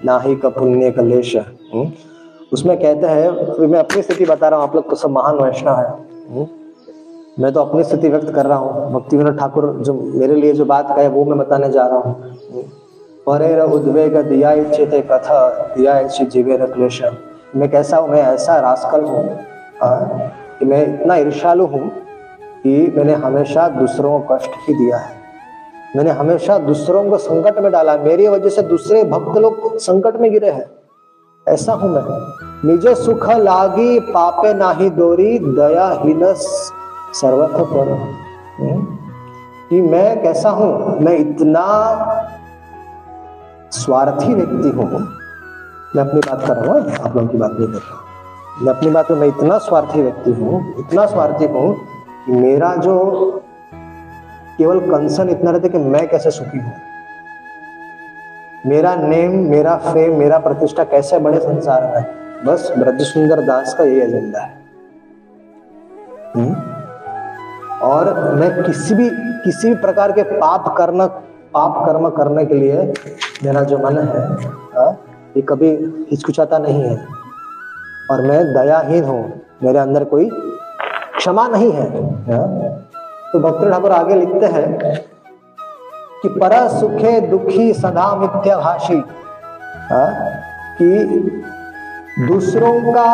ना 0.00 0.18
ही 0.18 0.34
का 0.36 0.48
पुण्य 0.50 0.90
का 0.90 1.02
लेश 1.02 1.36
हम्म? 1.36 1.90
उसमें 2.52 2.76
कहते 2.78 3.06
हैं 3.08 3.68
मैं 3.68 3.78
अपनी 3.78 4.02
स्थिति 4.02 4.24
बता 4.24 4.48
रहा 4.48 4.58
हूँ 4.58 4.68
आप 4.68 4.74
लोग 4.74 4.90
तो 4.90 4.96
सब 4.96 5.10
महान 5.10 5.36
वैष्णव 5.36 5.76
है 5.76 5.88
हम्म? 5.88 6.46
मैं 7.38 7.52
तो 7.52 7.60
अपनी 7.60 7.84
स्थिति 7.84 8.08
व्यक्त 8.08 8.30
कर 8.30 8.46
रहा 8.46 8.58
हूँ 8.58 8.92
भक्ति 8.92 9.16
विनोद 9.16 9.38
ठाकुर 9.38 9.72
जो 9.78 9.94
मेरे 9.94 10.34
लिए 10.34 10.52
जो 10.52 10.64
बात 10.66 10.94
कहे 10.96 11.08
वो 11.08 11.24
मैं 11.24 11.38
बताने 11.38 11.70
जा 11.70 11.86
रहा 11.86 11.98
हूँ 11.98 12.64
हम्म? 13.28 13.38
परे 13.38 13.60
उद्वेग 13.60 14.16
दिया 14.16 14.64
चेते 14.64 15.00
कथा 15.00 15.48
दिया 15.76 16.02
जीवे 16.02 16.58
क्लेश 16.58 17.02
मैं 17.56 17.70
कैसा 17.70 17.96
हूँ? 17.96 18.08
मैं 18.08 18.22
ऐसा 18.22 18.60
रास्कल 18.60 19.00
हूँ। 19.00 19.38
कि 20.58 20.64
मैं 20.64 21.00
इतना 21.00 21.16
ईर्षालु 21.16 21.66
हूँ 21.66 21.88
कि 22.62 22.94
मैंने 22.96 23.12
हमेशा 23.12 23.68
दूसरों 23.68 24.20
को 24.20 24.34
कष्ट 24.34 24.50
ही 24.68 24.74
दिया 24.74 24.96
है। 24.96 25.16
मैंने 25.96 26.10
हमेशा 26.10 26.58
दूसरों 26.58 27.10
को 27.10 27.18
संकट 27.18 27.58
में 27.58 27.72
डाला। 27.72 27.96
मेरी 27.96 28.28
वजह 28.28 28.48
से 28.48 28.62
दूसरे 28.62 29.04
भक्त 29.04 29.38
लोग 29.38 29.78
संकट 29.78 30.16
में 30.16 30.32
गिरे 30.32 30.50
हैं। 30.50 30.70
ऐसा 31.48 31.72
हूँ 31.72 31.90
मैं। 31.90 32.02
निजे 32.68 32.94
सुख 32.94 33.30
लागी 33.30 34.00
पापे 34.00 34.54
नाही 34.54 34.90
दोरी, 34.90 35.38
दया 35.38 35.88
हीन 35.88 36.34
सर्वथ 37.12 37.64
पर। 37.64 37.88
हम्म? 38.60 38.86
कि 39.70 39.80
मैं 39.80 40.22
कैसा 40.22 40.50
हूँ? 40.50 40.98
मैं 40.98 41.18
इतना 41.18 41.62
स्वार्थी 43.72 44.34
व्यक्ति 44.34 44.70
हूँ 44.70 44.86
मैं 45.96 46.02
अपनी 46.04 46.20
बात 46.20 46.46
कर 46.46 46.56
रहा 46.56 46.74
हूँ, 46.74 46.90
आप 46.94 47.16
लोगों 47.16 47.28
की 47.28 47.38
बात 47.38 47.50
नहीं 47.50 47.68
कर 47.68 47.78
रहा 47.78 48.62
मैं 48.62 48.72
अपनी 48.72 48.90
बात 48.90 49.10
में 49.10 49.18
मैं 49.18 49.28
इतना 49.28 49.58
स्वार्थी 49.58 50.02
व्यक्ति 50.02 50.32
हूँ, 50.32 50.74
इतना 50.78 51.06
स्वार्थी 51.06 51.46
हूँ 51.46 51.74
कि 52.26 52.32
मेरा 52.32 52.74
जो 52.76 52.96
केवल 54.58 54.80
कंसर्न 54.80 55.28
इतना 55.30 55.50
रहता 55.50 55.66
है 55.66 55.72
कि 55.72 55.78
मैं 55.90 56.06
कैसे 56.08 56.30
सुखी 56.30 56.58
हूँ। 56.58 56.72
मेरा 58.66 58.94
नेम 58.96 59.32
मेरा 59.50 59.76
फेम 59.84 60.18
मेरा 60.18 60.38
प्रतिष्ठा 60.38 60.84
कैसे 60.84 61.18
बड़े 61.18 61.38
संसार 61.40 61.82
में 61.94 62.44
बस 62.46 62.72
ब्रज 62.78 63.02
सुंदर 63.02 63.40
दास 63.46 63.74
का 63.78 63.84
यही 63.84 64.00
एजेंडा 64.00 64.40
है। 64.40 64.60
हुँ? 66.36 66.54
और 67.82 68.34
मैं 68.34 68.50
किसी 68.62 68.94
भी 68.94 69.08
किसी 69.44 69.68
भी 69.68 69.74
प्रकार 69.74 70.12
के 70.12 70.22
पाप 70.22 70.74
करना 70.78 71.06
पाप 71.54 71.84
कर्म 71.86 72.08
करने 72.08 72.44
के 72.46 72.54
लिए 72.54 72.92
मेरा 73.44 73.62
जो 73.62 73.78
मन 73.78 73.98
है, 73.98 74.26
हा? 74.76 74.90
ये 75.36 75.42
कभी 75.42 75.68
हिचकुचाता 76.10 76.58
नहीं 76.58 76.82
है 76.82 76.96
और 78.10 78.20
मैं 78.26 78.44
दयाहीन 78.54 79.04
हूँ, 79.04 79.22
मेरे 79.62 79.78
अंदर 79.78 80.04
कोई 80.04 80.28
क्षमा 81.16 81.46
नहीं 81.48 81.72
है, 81.72 81.86
हा? 82.30 82.42
तो 83.32 83.38
भक्त 83.40 83.70
ठाकुर 83.70 83.92
आगे 83.92 84.14
लिखते 84.14 84.46
हैं 84.46 84.78
कि 86.22 86.28
पर 86.28 86.68
सुखे 86.68 87.20
दुखी 87.20 87.72
सदा 87.74 88.14
मिथ्या 88.16 88.56
भाषी 88.56 89.02
कि 90.78 90.88
दूसरों 92.26 92.74
का 92.92 93.08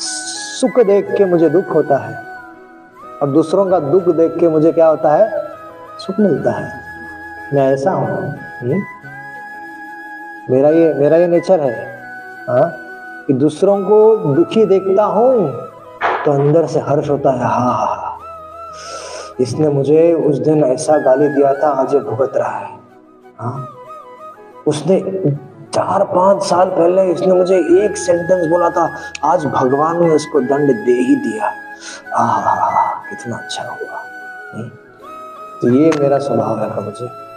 सुख 0.00 0.80
देख 0.86 1.10
के 1.18 1.24
मुझे 1.24 1.48
दुख 1.48 1.74
होता 1.74 1.96
है 1.96 2.14
और 3.22 3.30
दूसरों 3.30 3.66
का 3.70 3.78
दुख 3.80 4.08
देख 4.16 4.38
के 4.40 4.48
मुझे 4.48 4.72
क्या 4.72 4.86
होता 4.86 5.14
है 5.14 5.46
सुख 5.98 6.20
मिलता 6.20 6.50
है 6.50 6.87
मैं 7.54 7.72
ऐसा 7.72 7.92
हूँ 7.92 8.06
हम्म? 8.60 8.82
मेरा 10.50 10.68
ये 10.70 10.92
मेरा 10.94 11.16
ये 11.16 11.26
नेचर 11.26 11.60
है 11.60 11.72
हा? 12.48 12.60
कि 13.26 13.32
दूसरों 13.34 13.78
को 13.84 14.34
दुखी 14.34 14.64
देखता 14.66 15.04
हूँ 15.04 15.32
तो 16.24 16.32
अंदर 16.32 16.66
से 16.66 16.80
हर्ष 16.80 17.08
होता 17.10 17.32
है 17.32 17.44
हा 17.44 17.72
हा 17.72 18.16
इसने 19.40 19.68
मुझे 19.68 20.12
उस 20.12 20.38
दिन 20.38 20.64
ऐसा 20.64 20.96
गाली 20.98 21.28
दिया 21.28 21.52
था, 21.54 21.68
आज 21.70 21.94
ये 21.94 22.00
भुगत 22.00 22.32
रहा 22.36 22.58
है 22.58 22.78
हाँ 23.40 23.68
उसने 24.66 25.00
चार, 25.74 26.04
पाँच 26.04 26.42
साल 26.42 26.68
पहले 26.68 27.04
इसने 27.12 27.34
मुझे 27.34 27.56
एक 27.84 27.96
सेंटेंस 27.96 28.46
बोला 28.50 28.70
था, 28.70 28.88
आज 29.24 29.44
भगवान 29.46 30.02
ने 30.02 30.10
उसको 30.10 30.40
दंड 30.40 30.72
दे 30.84 30.92
ही 31.00 31.14
दिया 31.16 31.52
आह, 32.16 32.92
कितना 33.10 33.36
अच्छा 33.36 33.62
हुआ 33.62 34.02
हम्म। 34.54 34.68
तो 35.60 35.68
ये 35.68 35.90
मेरा 36.00 36.18
स्वभाव 36.18 36.60
है 36.62 36.84
मुझे। 36.84 37.27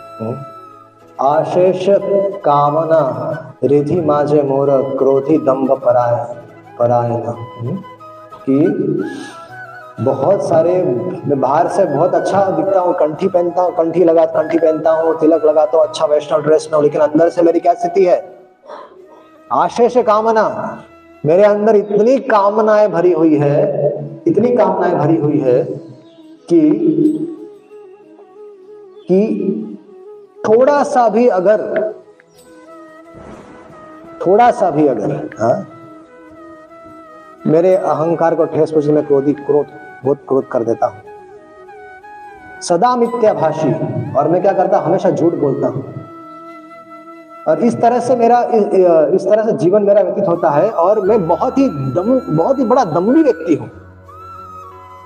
आशेष 1.22 1.86
कामना, 2.46 3.58
रिधि 3.64 4.02
माजे 4.02 4.42
मोर 4.42 4.96
क्रोधी 4.98 5.38
दम्भ 5.38 5.72
पराय 5.72 6.36
परायण 6.80 7.12
हम्म। 7.12 7.76
कि 8.50 8.60
बहुत 10.04 10.50
सारे, 10.50 10.84
मैं 11.28 11.42
बाहर 11.42 11.68
से 11.68 11.86
बहुत 11.86 12.16
अच्छा 12.16 12.50
दिखता 12.50 12.80
हूँ, 12.80 12.94
कंठी 12.94 13.28
पहनता 13.28 13.62
हूँ, 13.62 13.76
कंठी 13.76 14.04
लगा, 14.04 14.26
कंठी 14.26 14.58
पहनता 14.58 14.92
हूँ, 14.92 15.20
तिलक 15.20 15.46
लगाता 15.46 15.78
हूँ 15.78 15.88
अच्छा 15.88 16.06
वैष्णव 16.06 16.42
ड्रेस 16.42 16.70
में 16.74 16.82
लेकिन 16.82 17.02
अंदर 17.02 17.30
से 17.30 17.42
मेरी 17.42 17.60
क्या 17.60 17.74
स्थिति 17.74 18.06
है? 18.06 18.42
आशेष 19.52 19.98
कामना, 19.98 20.78
मेरे 21.26 21.44
अंदर 21.44 21.76
इतनी 21.76 22.20
कामनाएँ 22.20 22.88
भरी 22.88 23.12
हुई 23.12 23.36
है, 23.36 23.88
इतनी 24.28 24.56
कामनाएँ 24.56 24.96
भरी 24.96 25.18
हुई 25.18 25.40
है 25.40 25.64
कि 26.50 26.62
कि 29.08 29.71
थोड़ा 30.48 30.82
सा 30.84 31.08
भी 31.10 31.28
अगर 31.30 31.62
थोड़ा 34.26 34.50
सा 34.52 34.70
भी 34.72 34.88
अगर 34.88 35.12
हा? 35.40 35.54
मेरे 37.48 37.76
अहंकार 37.76 38.36
को 38.36 38.46
ठेस 38.46 38.72
पहुँचे 38.72 38.92
मैं 38.92 39.06
क्रोधी 39.08 39.34
क्रोध 39.34 39.68
बहुत 40.04 40.18
क्रोध 40.28 40.48
कर 40.48 40.64
देता 40.64 40.88
हूँ। 40.88 41.02
सदा 42.62 42.96
मिथ्याभाषी 42.96 43.72
और 44.14 44.28
मैं 44.28 44.42
क्या 44.42 44.54
करता 44.54 44.80
हमेशा 44.80 45.10
झूठ 45.10 45.34
बोलता 45.34 45.68
हूँ। 45.68 45.84
और 47.48 47.60
इस 47.60 47.80
तरह 47.82 48.00
से 48.00 48.16
मेरा 48.16 48.42
इस 48.42 49.26
तरह 49.26 49.46
से 49.46 49.54
जीवन 49.58 49.84
मेरा 49.84 50.02
व्यतीत 50.02 50.28
होता 50.28 50.50
है 50.50 50.70
और 50.80 51.00
मैं 51.02 51.28
बहुत 51.28 51.58
ही 51.58 51.68
दम 51.70 52.20
बहुत 52.38 52.60
ही 52.60 52.66
बड़ा 52.66 52.84
दम्भी 52.86 53.24
व्यक्ति 53.24 53.56
हूँ। 53.56 53.70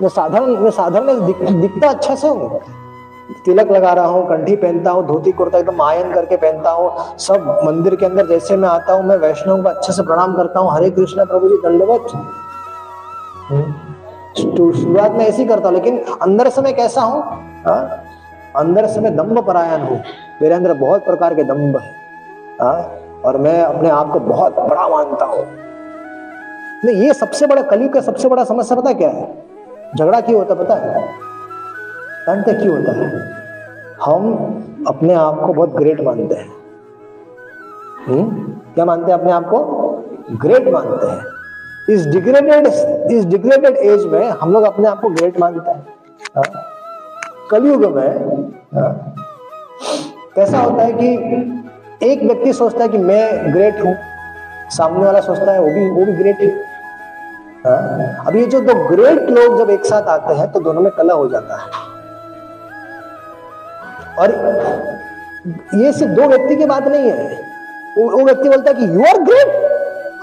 मैं 0.01 0.09
साधारण 0.09 0.57
मैं 0.57 0.71
साधारण 0.71 1.25
दिख, 1.25 1.41
दिखता 1.51 1.89
अच्छा 1.89 2.15
से 2.15 2.27
हूँ। 2.27 2.59
तिलक 3.45 3.71
लगा 3.71 3.93
रहा 3.93 4.05
हूँ 4.05 4.29
कंठी 4.29 4.55
पहनता 4.55 4.91
हूँ 4.91 5.07
धोती 5.07 5.31
कुर्ता 5.31 5.57
एकदम 5.57 5.81
आयन 5.81 6.13
करके 6.13 6.35
पहनता 6.35 6.69
हूँ 6.69 7.17
सब 7.17 7.61
मंदिर 7.63 7.95
के 7.95 8.05
अंदर 8.05 8.27
जैसे 8.27 8.57
मैं 8.57 8.69
आता 8.69 8.93
हूँ 8.93 9.03
मैं 9.03 9.17
वैष्णव 9.17 9.63
को 9.63 9.69
अच्छे 9.69 9.93
से 9.93 10.03
प्रणाम 10.03 10.35
करता 10.35 10.59
हूँ 10.59 10.71
हरे 10.73 10.89
कृष्ण 10.89 11.25
प्रभु 11.25 11.49
जी 11.49 11.55
दंडवत। 11.55 12.07
हम्म। 13.49 13.73
शुरुआत 14.35 15.11
में 15.11 15.25
ऐसे 15.25 15.41
ही 15.41 15.47
करता 15.47 15.67
हूँ 15.67 15.75
लेकिन 15.75 16.03
अंदर 16.21 16.49
से 16.49 16.61
मैं 16.61 16.75
कैसा 16.75 17.01
हूँ? 17.01 17.23
हाँ? 17.67 18.03
अंदर 18.55 18.87
से 18.87 19.01
मैं 19.01 19.15
दम्भ 19.17 19.47
परायण 19.47 19.81
हूँ। 19.81 20.03
मेरे 20.41 20.55
अंदर 20.55 20.73
बहुत 20.73 21.05
प्रकार 21.05 21.35
के 21.35 21.43
दम्भ 21.43 21.77
है। 21.77 21.93
हाँ? 22.61 23.01
और 23.25 23.37
मैं 23.37 23.61
अपने 23.63 23.89
आप 23.89 24.11
को 24.11 24.19
बहुत 24.19 24.55
बड़ा 24.59 24.87
मानता 24.87 25.25
हूँ। 25.25 25.45
नहीं 26.85 26.95
ये 26.95 27.13
सबसे 27.13 27.47
बड़ा 27.47 27.61
कलयुग 27.61 27.93
का 27.93 28.01
सबसे 28.01 28.27
बड़ा 28.27 28.43
समस्या 28.43 28.81
पता 28.81 28.93
क्या 28.93 29.09
है? 29.09 29.43
झगड़ा 29.97 30.21
क्यों 30.21 30.39
होता 30.39 30.55
पता 30.55 30.75
है? 30.75 31.25
जानते 32.27 32.53
क्यों 32.53 32.77
होता 32.77 32.91
है। 32.91 33.35
हम 34.05 34.33
अपने 34.87 35.13
आप 35.13 35.39
को 35.39 35.53
बहुत 35.53 35.69
ग्रेट 35.69 36.01
मानते 36.01 36.35
हैं। 36.35 36.49
हम्म? 38.07 38.51
क्या 38.73 38.85
मानते 38.85 39.11
हैं 39.11 39.19
अपने 39.19 39.31
आप 39.31 39.45
को? 39.45 39.59
ग्रेट 40.31 40.67
मानते 40.67 41.07
हैं। 41.07 41.23
इस 41.89 42.07
डिग्रेडेड 42.07 42.67
इस 43.11 43.25
डिग्रेडेड 43.25 43.77
एज 43.77 44.05
में 44.05 44.29
हम 44.29 44.53
लोग 44.53 44.63
अपने 44.63 44.87
आप 44.87 45.01
को 45.01 45.09
ग्रेट 45.09 45.39
मानते 45.39 45.71
हैं। 45.71 45.87
हाँ? 46.37 46.63
कलयुग 47.51 47.95
में 47.95 48.09
हाँ? 48.75 49.15
कैसा 50.35 50.59
होता 50.59 50.83
है 50.83 50.93
कि 50.93 51.07
एक 52.11 52.23
व्यक्ति 52.23 52.53
सोचता 52.53 52.83
है 52.83 52.89
कि 52.89 52.97
मैं 52.97 53.53
ग्रेट 53.53 53.85
हूँ, 53.85 53.95
सामने 54.69 55.05
वाला 55.05 55.19
सोचता 55.19 55.51
है, 55.51 55.61
वो 55.61 55.67
भी 55.67 55.89
वो 55.89 56.05
भी 56.05 56.11
ग्रेट 56.11 56.39
है। 56.39 56.49
हाँ? 57.65 58.25
अब 58.27 58.35
ये 58.35 58.45
जो 58.45 58.61
दो 58.61 58.87
ग्रेट 58.87 59.29
लोग 59.29 59.59
जब 59.59 59.69
एक 59.69 59.85
साथ 59.85 60.01
आते 60.01 60.33
हैं 60.33 60.51
तो 60.51 60.59
दोनों 60.59 60.81
में 60.81 60.91
कला 60.91 61.13
हो 61.13 61.29
जाता 61.29 61.55
है। 61.55 61.84
और 64.19 64.31
ये 65.75 65.91
सिर्फ़ 65.93 66.13
दो 66.13 66.27
व्यक्ति 66.27 66.55
की 66.55 66.65
बात 66.65 66.87
नहीं 66.87 67.09
है। 67.11 67.43
वो 67.97 68.23
व्यक्ति 68.23 68.49
बोलता 68.49 68.71
है 68.71 68.75
कि 68.75 68.95
you 68.95 69.03
are 69.05 69.17
great 69.23 69.63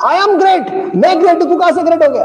I 0.05 0.17
am 0.19 0.39
great 0.39 0.95
मैं 0.97 1.21
ग्रेट 1.21 1.43
तू 1.43 1.57
कहाँ 1.57 1.73
से 1.73 1.83
ग्रेट 1.83 2.03
हो 2.03 2.09
गया? 2.13 2.25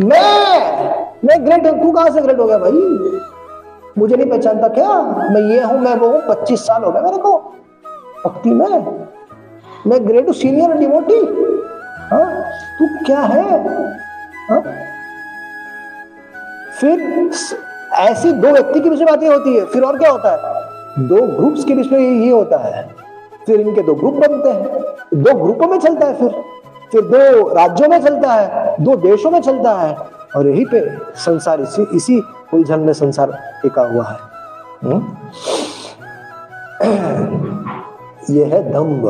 मैं 0.00 0.98
मैं 1.24 1.44
ग्रेट 1.46 1.66
हूँ, 1.66 1.80
तू 1.82 1.90
कहाँ 1.92 2.10
से 2.10 2.20
ग्रेट 2.20 2.38
हो 2.38 2.44
गया 2.46 2.58
भाई? 2.58 2.72
मुझे 3.98 4.16
नहीं 4.16 4.28
पहचानता 4.30 4.68
क्या? 4.68 4.88
मैं 5.30 5.40
ये 5.50 5.62
हूँ, 5.62 5.78
मैं 5.78 5.94
वो 5.94 6.08
हूँ, 6.08 6.20
पच्चीस 6.28 6.60
साल 6.66 6.84
हो 6.84 6.90
गया 6.92 7.02
मेरे 7.02 7.16
को। 7.16 7.36
भक्ति 8.24 8.50
में? 8.50 8.68
मैं 9.86 10.06
ग्रेट 10.08 10.26
हूँ 10.26 10.34
सीनियर 10.34 10.72
डिवोटी 10.76 11.18
हाँ? 12.10 12.24
तू 12.78 12.86
क्या 13.06 13.20
है? 13.20 13.42
हा? 14.50 14.60
फिर 16.80 17.30
ऐसी 18.00 18.32
दो 18.32 18.50
व्यक्ति 18.50 18.80
की 18.80 18.90
बीच 18.90 18.98
में 18.98 19.08
बातें 19.08 19.28
होती 19.28 19.56
है, 19.56 19.64
फिर 19.64 19.82
और 19.82 19.98
क्या 19.98 20.10
होता 20.10 20.30
है? 20.30 20.68
दो 20.98 21.36
ग्रुप्स 21.36 21.64
के 21.64 21.74
बीच 21.74 21.92
में 21.92 21.98
ये 21.98 22.30
होता 22.30 22.58
है 22.58 22.88
फिर 23.46 23.60
इनके 23.60 23.82
दो 23.82 23.94
ग्रुप 23.94 24.14
बनते 24.14 24.48
हैं 24.48 24.64
दो 25.14 25.34
ग्रुपों 25.44 25.66
में 25.66 25.78
चलता 25.78 26.06
है 26.06 26.18
फिर 26.18 26.28
फिर 26.92 27.00
दो 27.00 27.48
राज्यों 27.54 27.88
में 27.88 28.02
चलता 28.02 28.32
है, 28.32 28.76
दो 28.80 28.96
देशों 28.96 29.30
में 29.30 29.40
चलता 29.40 29.72
है 29.72 29.96
और 30.36 30.48
यही 30.48 30.64
पे 30.64 30.98
संसार 31.16 31.60
इसी 31.60 31.86
इसी 31.96 32.22
उलझन 32.54 32.80
में 32.80 32.92
संसार 32.92 33.38
टिका 33.62 33.82
हुआ 33.82 34.04
है? 34.04 34.18
हम्म? 34.84 35.16
यह 38.30 38.46
है 38.46 38.72
दम्ब 38.72 39.06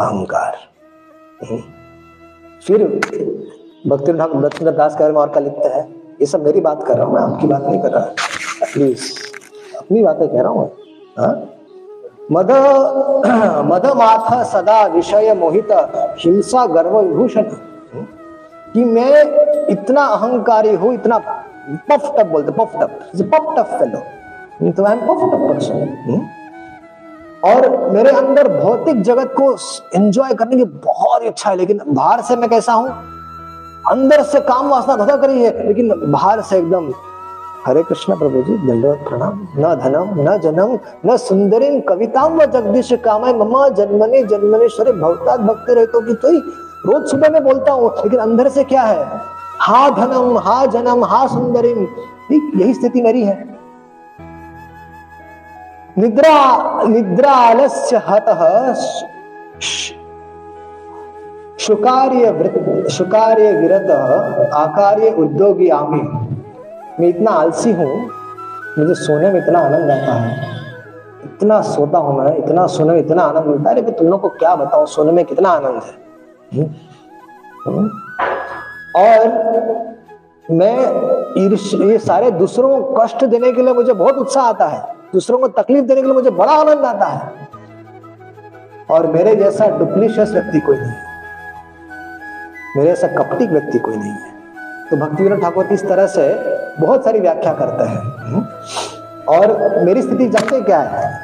अहंकार 0.00 0.56
हम्म। 1.50 1.62
फिर 2.66 3.00
भक्ति 3.86 4.12
ठाकुर 4.12 4.70
दास 4.70 4.96
के 4.96 5.12
बारे 5.12 5.40
में 5.40 5.44
लिखते 5.44 5.68
हैं 5.68 6.02
ये 6.20 6.26
सब 6.26 6.44
मेरी 6.44 6.60
बात 6.60 6.86
कर 6.86 6.96
रहा 6.96 7.06
हूँ, 7.06 7.14
मैं 7.14 7.22
आपकी 7.22 7.46
बात 7.46 7.62
नहीं 7.62 7.82
कर 7.82 7.90
रहा 7.90 8.04
प्लीज़ 8.72 9.12
अपनी 9.78 10.02
बातें 10.02 10.28
कह 10.28 10.40
रहा 10.42 10.52
हाँ? 10.52 10.70
मद 12.32 12.50
मद 13.66 13.86
माथ 13.96 14.42
सदा 14.44 14.82
विषय 14.86 15.32
मोहित 15.34 15.72
हिंसा 16.18 16.66
गर्व 16.66 16.98
विभूषण 16.98 17.46
कि 18.74 18.84
मैं 18.84 19.22
इतना 19.66 20.02
अहंकारी 20.06 20.74
हूँ 20.74 20.92
इतना 20.94 21.18
पफ 21.18 22.12
टप 22.18 22.26
बोलते 22.26 22.52
puffed 22.52 22.76
up 22.80 22.90
puffed 23.32 23.54
up 23.56 23.78
fellow 23.78 24.70
तो 24.72 24.84
I 24.84 24.92
am 24.92 25.00
puffed 25.00 25.20
up 25.32 25.48
person 25.48 26.28
और 27.44 27.68
मेरे 27.92 28.10
अंदर 28.10 28.48
भौतिक 28.62 29.02
जगत 29.02 29.34
को 29.36 29.52
एंजॉय 29.94 30.34
करने 30.34 30.56
की 30.56 30.64
बहुत 30.64 31.22
इच्छा 31.22 31.50
है, 31.50 31.56
लेकिन 31.56 31.80
बाहर 31.88 32.20
से 32.20 32.36
मैं 32.36 32.48
कैसा 32.50 32.72
हूँ? 32.72 32.88
अंदर 33.90 34.22
से 34.22 34.40
काम 34.40 34.68
वासना 34.68 34.96
धोधा 34.96 35.16
करी 35.16 35.42
है, 35.42 35.66
लेकिन 35.66 35.92
बाहर 36.12 36.40
से 36.40 36.58
एकदम 36.58 36.92
हरे 37.66 37.82
कृष्ण 37.82 38.16
प्रभु 38.18 38.42
जी 38.42 38.56
दंडवत 38.58 38.98
प्रणाम। 39.08 39.40
न 39.58 39.74
धनम, 39.76 40.14
न 40.20 40.36
जनम, 40.40 40.78
न 41.06 41.16
सुंदरी 41.18 41.80
कविता 41.80 42.24
व 42.26 42.44
जगदीश 42.52 42.92
कामाय। 43.04 43.32
ममा 43.34 43.68
जन्मने 43.70 44.22
जन्मनेश्वरी 44.24 44.92
भवतात 44.92 45.40
भक्ति 45.40 45.74
रहे 45.74 45.86
तो 45.86 46.00
कि 46.00 46.14
तो 46.14 46.30
रोज 46.86 47.10
सुबह 47.10 47.28
में 47.28 47.42
बोलता 47.44 47.72
हूँ, 47.72 47.90
लेकिन 47.96 48.20
अंदर 48.20 48.48
से 48.48 48.64
क्या 48.64 48.82
है? 48.82 49.04
हा 49.60 49.88
धनम, 49.90 50.38
हा 50.38 50.64
जनम, 50.66 51.04
हा 51.04 51.26
सुंदरी 51.26 51.70
यही 52.30 52.74
स्थिति 52.74 53.02
मेरी 53.02 53.22
है। 53.24 53.38
निद्रा 55.98 56.86
निद्रा 56.86 57.30
आलस्य 57.30 58.02
हतः 58.08 58.72
शुकार्य 61.60 62.30
वृत 62.30 62.88
शुकार्य 62.90 63.52
विरत 63.52 63.90
आकार्य 64.56 65.10
उद्योगी 65.18 65.68
आमी 65.70 66.00
मैं 67.00 67.08
इतना 67.08 67.30
आलसी 67.30 67.72
हूँ, 67.72 68.10
मुझे 68.78 68.94
सोने 68.94 69.30
में 69.30 69.42
इतना 69.42 69.58
आनंद 69.58 69.90
आता 69.90 70.12
है। 70.12 70.60
इतना 71.24 71.60
सोता 71.62 71.98
हूँ 71.98 72.18
मैं, 72.18 72.36
इतना 72.36 72.66
सोने 72.66 72.92
में 72.92 73.00
इतना 73.00 73.22
आनंद 73.22 73.44
मिलता 73.44 73.70
है। 73.70 73.90
तुम 73.90 74.08
लोग 74.08 74.20
को 74.20 74.28
क्या 74.28 74.56
बताऊँ, 74.56 74.86
सोने 74.86 75.12
में 75.12 75.24
कितना 75.24 75.48
आनंद 75.48 75.82
है? 75.82 75.94
हम्म? 76.54 76.70
हम्म? 77.66 77.88
और 78.96 79.28
मैं 80.50 80.76
ये 81.80 81.98
सारे 81.98 82.30
दूसरों 82.30 82.82
को 82.82 83.00
कष्ट 83.00 83.24
देने 83.24 83.52
के 83.52 83.62
लिए 83.62 83.74
मुझे 83.74 83.92
बहुत 83.92 84.14
उत्साह 84.14 84.44
आता 84.44 84.66
है। 84.66 84.82
दूसरों 85.12 85.38
को 85.38 85.48
तकलीफ़ 85.48 85.84
देने 85.84 86.00
के 86.00 86.06
लिए 86.06 86.14
मुझे 86.14 86.30
बड़ा 86.30 86.52
आनंद 86.52 86.84
आता 86.84 87.06
है। 87.06 87.32
और 88.90 89.06
मेरे 89.06 89.36
जैसा 89.36 89.66
डुप्लीशियस 89.68 90.30
व्यक्ति 90.30 90.60
कोई 90.60 90.76
नहीं 90.76 90.90
है। 90.90 91.04
मेरे 92.76 92.88
जैसा 92.88 93.06
कपटिक 93.06 93.50
व्यक्ति 93.50 93.78
कोई 93.78 93.96
नहीं 93.96 94.10
है। 94.10 94.39
तो 94.90 94.96
भक्ति 94.96 95.22
विनोद 95.22 95.40
ठाकुर 95.40 95.64
इस 95.64 95.88
तरह 95.88 96.06
से 96.06 96.38
बहुत 96.80 97.04
सारी 97.04 97.20
व्याख्या 97.20 97.52
करते 97.52 97.84
हैं? 97.84 97.98
और 99.24 99.74
मेरी 99.84 100.02
स्थिति 100.02 100.28
जानते 100.28 100.60
क्या 100.60 100.80
है? 100.80 101.20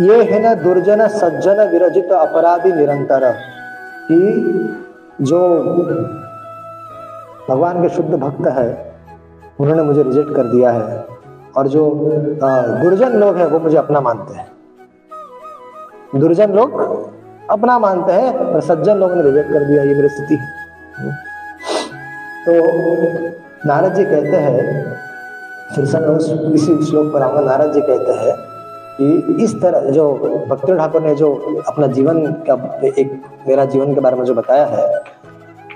ये 0.00 0.24
है 0.24 0.42
ना 0.42 0.54
दुर्जन, 0.54 1.08
सज्जन, 1.08 1.68
विरजित, 1.68 2.12
अपराधी, 2.12 2.72
निरंतर 2.72 3.34
कि 4.10 4.18
जो 5.20 5.58
भगवान 7.50 7.82
के 7.82 7.88
शुद्ध 7.88 8.14
भक्त 8.14 8.46
है, 8.46 8.94
उन्होंने 9.60 9.82
मुझे 9.82 10.02
रिजेक्ट 10.02 10.36
कर 10.36 10.42
दिया 10.42 10.70
है। 10.70 11.06
और 11.56 11.68
जो 11.68 11.90
दुर्जन 12.82 13.08
लोग 13.08 13.36
हैं, 13.36 13.46
वो 13.46 13.58
मुझे 13.58 13.76
अपना 13.76 14.00
मानते 14.00 14.34
हैं। 14.34 14.52
दुर्जन 16.16 16.52
लोग 16.52 16.80
अपना 17.50 17.78
मानते 17.78 18.12
हैं 18.12 18.38
और 18.38 18.60
सज्जन 18.60 18.96
लोगों 18.96 19.16
ने 19.16 19.22
रिजेक्ट 19.22 19.52
कर 19.52 19.64
दिया, 19.64 19.82
ये 19.82 19.94
मेरी 19.94 20.08
स्थिति। 20.08 20.34
है 20.34 21.33
तो 22.46 22.52
नारद 23.66 23.94
जी 23.94 24.04
कहते 24.04 24.36
हैं 24.36 24.62
फिर 25.74 25.84
से 25.86 25.98
मैं 25.98 26.54
इसी 26.54 26.72
श्लोक 26.86 27.12
पर 27.12 27.22
आऊँगा। 27.22 27.40
नारद 27.42 27.72
जी 27.72 27.80
कहते 27.80 28.12
हैं 28.14 28.34
कि 28.96 29.44
इस 29.44 29.54
तरह 29.62 29.88
जो 29.90 30.12
भक्ति 30.48 30.74
ठाकुर 30.76 31.02
ने 31.02 31.14
जो 31.14 31.32
अपना 31.68 31.86
जीवन 31.88 32.26
का 32.48 32.54
एक 32.88 33.12
मेरा 33.48 33.64
जीवन 33.66 33.94
के 33.94 34.00
बारे 34.00 34.16
में 34.16 34.24
जो 34.24 34.34
बताया 34.34 34.66
है 34.66 34.86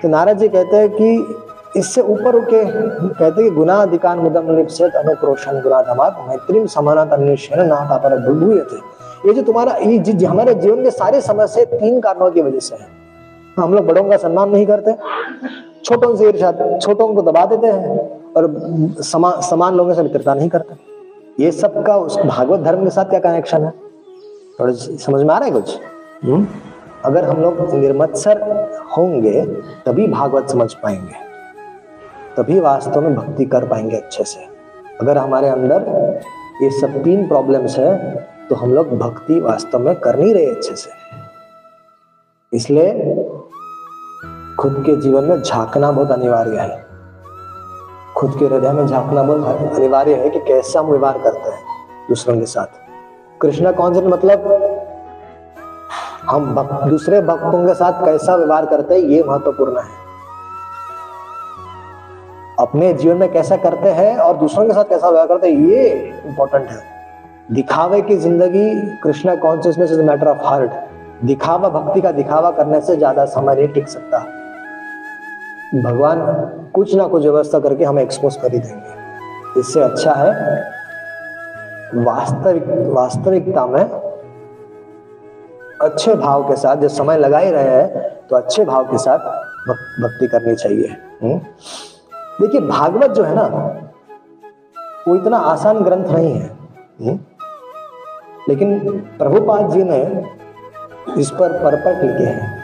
तो 0.01 0.07
नारद 0.07 0.37
जी 0.37 0.47
कहते 0.49 0.77
हैं 0.77 0.89
कि 0.91 1.79
इससे 1.79 2.01
ऊपर 2.03 2.35
उके 2.35 2.63
कहते 2.65 3.41
हैं 3.41 3.53
गुना 3.55 3.75
अधिकार 3.81 4.19
मुदम 4.19 4.51
निपसेत 4.51 4.95
अनुक्रोशन 4.95 5.59
गुना 5.61 5.81
धमात 5.83 6.23
मैत्रीम 6.27 6.65
समानत 6.67 7.13
अन्वेषण 7.13 7.65
ना 7.67 7.97
पर 7.97 8.17
थे। 8.71 8.77
ये 9.27 9.33
जो 9.33 9.41
तुम्हारा 9.41 9.75
ये 9.77 10.25
हमारे 10.25 10.53
जीवन 10.55 10.83
के 10.83 10.91
सारे 10.91 11.21
समस्या 11.21 11.65
तीन 11.73 11.99
कारणों 12.01 12.29
की 12.31 12.41
वजह 12.41 12.59
से 12.59 12.75
है। 12.75 12.87
हम 13.57 13.73
लोग 13.73 13.85
बड़ों 13.87 14.03
का 14.03 14.17
सम्मान 14.17 14.49
नहीं 14.49 14.65
करते। 14.65 14.91
छोटों 15.85 16.15
से 16.15 16.27
ईर्षा 16.29 16.77
छोटों 16.77 17.13
को 17.15 17.21
दबा 17.21 17.45
देते 17.45 17.67
हैं 17.67 17.97
और 18.33 18.47
समा, 19.01 19.31
समान 19.41 19.75
लोगों 19.75 19.93
से 19.93 20.03
मित्रता 20.03 20.33
नहीं 20.33 20.49
करते। 20.49 21.43
ये 21.43 21.51
सब 21.51 21.85
का 21.85 21.95
उस 21.97 22.17
भागवत 22.17 22.59
धर्म 22.59 22.83
के 22.83 22.89
साथ 22.89 23.05
क्या 23.05 23.19
कनेक्शन 23.19 23.63
है? 23.63 23.71
थोड़ा 24.59 24.73
समझ 24.73 25.21
में 25.23 25.33
आ 25.35 25.37
रहा 25.37 25.45
है 25.45 25.51
कुछ? 25.51 25.79
हुँ? 26.25 26.33
हम्म? 26.33 26.47
अगर 27.05 27.23
हम 27.23 27.41
लोग 27.41 27.73
निर्मत्सर 27.73 28.41
होंगे 28.97 29.41
तभी 29.85 30.07
भागवत 30.07 30.49
समझ 30.49 30.73
पाएँगे। 30.73 31.27
तभी 32.37 32.59
वास्तव 32.59 33.01
में 33.01 33.15
भक्ति 33.15 33.45
कर 33.45 33.67
पाएँगे 33.67 33.97
अच्छे 33.97 34.23
से। 34.23 34.39
अगर 35.01 35.17
हमारे 35.17 35.49
अंदर 35.49 35.85
ये 36.63 36.69
सब 36.79 37.03
तीन 37.03 37.27
प्रॉब्लम्स 37.27 37.77
है 37.77 38.15
तो 38.49 38.55
हम 38.55 38.73
लोग 38.73 38.97
भक्ति 38.97 39.39
वास्तव 39.39 39.79
में 39.79 39.95
कर 39.95 40.19
नहीं 40.19 40.33
रहे 40.33 40.45
अच्छे 40.45 40.75
से। 40.75 40.91
इसलिए 42.53 42.91
खुद 44.59 44.73
के 44.85 44.95
जीवन 44.95 45.23
में 45.23 45.41
झांकना 45.41 45.91
बहुत 45.91 46.11
अनिवार्य 46.11 46.57
है। 46.59 46.85
खुद 48.17 48.33
के 48.39 48.45
हृदय 48.45 48.71
में 48.71 48.87
झांकना 48.87 49.21
बहुत 49.23 49.75
अनिवार्य 49.75 50.13
है 50.13 50.29
कि 50.29 50.39
कैसा 50.39 50.79
हम 50.79 50.85
व्यवहार 50.85 51.17
करते 51.17 51.49
हैं 51.49 51.61
दूसरों 52.09 52.35
के 52.39 52.45
साथ। 52.45 52.65
कृष्णा 53.41 53.71
कौन 53.71 53.93
से 53.93 54.01
मतलब? 54.01 54.47
हम 56.29 56.55
भक, 56.55 56.83
दूसरे 56.89 57.21
भक्तों 57.21 57.65
के 57.67 57.73
साथ 57.73 58.03
कैसा 58.05 58.35
व्यवहार 58.35 58.65
करते 58.65 58.93
हैं 58.93 59.01
ये 59.01 59.23
महत्वपूर्ण 59.23 59.79
है। 59.79 59.97
अपने 62.59 62.93
जीवन 62.93 63.17
में 63.17 63.31
कैसा 63.33 63.57
करते 63.57 63.89
हैं 63.89 64.17
और 64.17 64.37
दूसरों 64.37 64.65
के 64.65 64.73
साथ 64.73 64.83
कैसा 64.83 65.09
व्यवहार 65.09 65.27
करते 65.27 65.51
हैं 65.51 65.69
ये 65.69 65.87
इंपॉर्टेंट 66.25 66.69
है। 66.69 66.81
दिखावे 67.51 68.01
की 68.01 68.17
ज़िंदगी 68.17 68.99
Krishna 69.03 69.35
consciousness 69.35 69.91
is 69.91 70.01
matter 70.01 70.27
of 70.27 70.43
heart 70.43 70.71
दिखावा 71.25 71.69
भक्ति 71.69 72.01
का 72.01 72.11
दिखावा 72.11 72.51
करने 72.51 72.81
से 72.81 72.95
ज़्यादा 72.95 73.25
समय 73.25 73.55
नहीं 73.55 73.67
टिक 73.67 73.87
सकता। 73.87 74.19
भगवान 75.75 76.19
कुछ 76.75 76.95
ना 76.95 77.07
कुछ 77.07 77.23
व्यवस्था 77.23 77.59
करके 77.59 77.83
हमें 77.83 78.01
एक्सपोज 78.03 78.35
कर 78.35 78.53
ही 78.53 78.59
देंगे 78.59 79.59
इससे 79.59 79.81
अच्छा 79.81 80.13
है, 80.13 80.31
वास्तविक, 81.95 82.63
वास्तविकता 82.93 83.65
में 83.65 83.83
अच्छे 85.81 86.15
भाव 86.15 86.47
के 86.47 86.55
साथ 86.55 86.77
जो 86.77 86.89
समय 86.89 87.17
लगा 87.17 87.37
ही 87.39 87.51
रहे 87.51 87.69
हैं 87.69 88.09
तो 88.27 88.35
अच्छे 88.35 88.65
भाव 88.65 88.85
के 88.91 88.97
साथ 88.97 89.17
भक्ति 89.67 90.27
करनी 90.27 90.55
चाहिए 90.55 90.87
हम्म? 91.23 91.37
देखिए, 92.41 92.61
भागवत 92.61 93.11
जो 93.11 93.23
है 93.23 93.35
ना, 93.35 93.43
वो 95.07 95.15
इतना 95.15 95.37
आसान 95.37 95.79
ग्रंथ 95.83 96.05
नहीं 96.05 96.33
है 96.33 96.47
हम्म? 97.01 97.19
लेकिन 98.49 98.79
प्रभुपाद 99.17 99.71
जी 99.71 99.83
ने 99.83 100.01
इस 101.21 101.29
पर 101.29 101.53
परपट 101.63 102.03
लिखे 102.03 102.23
हैं 102.23 102.58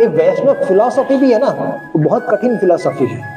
एक 0.00 0.08
वैष्णव 0.08 0.54
फिलोसॉफी 0.54 1.16
भी 1.16 1.32
है 1.32 1.38
ना, 1.38 1.48
वो 1.96 1.98
बहुत 1.98 2.26
कठिन 2.30 2.58
फिलोसॉफी 2.58 3.06
है। 3.06 3.36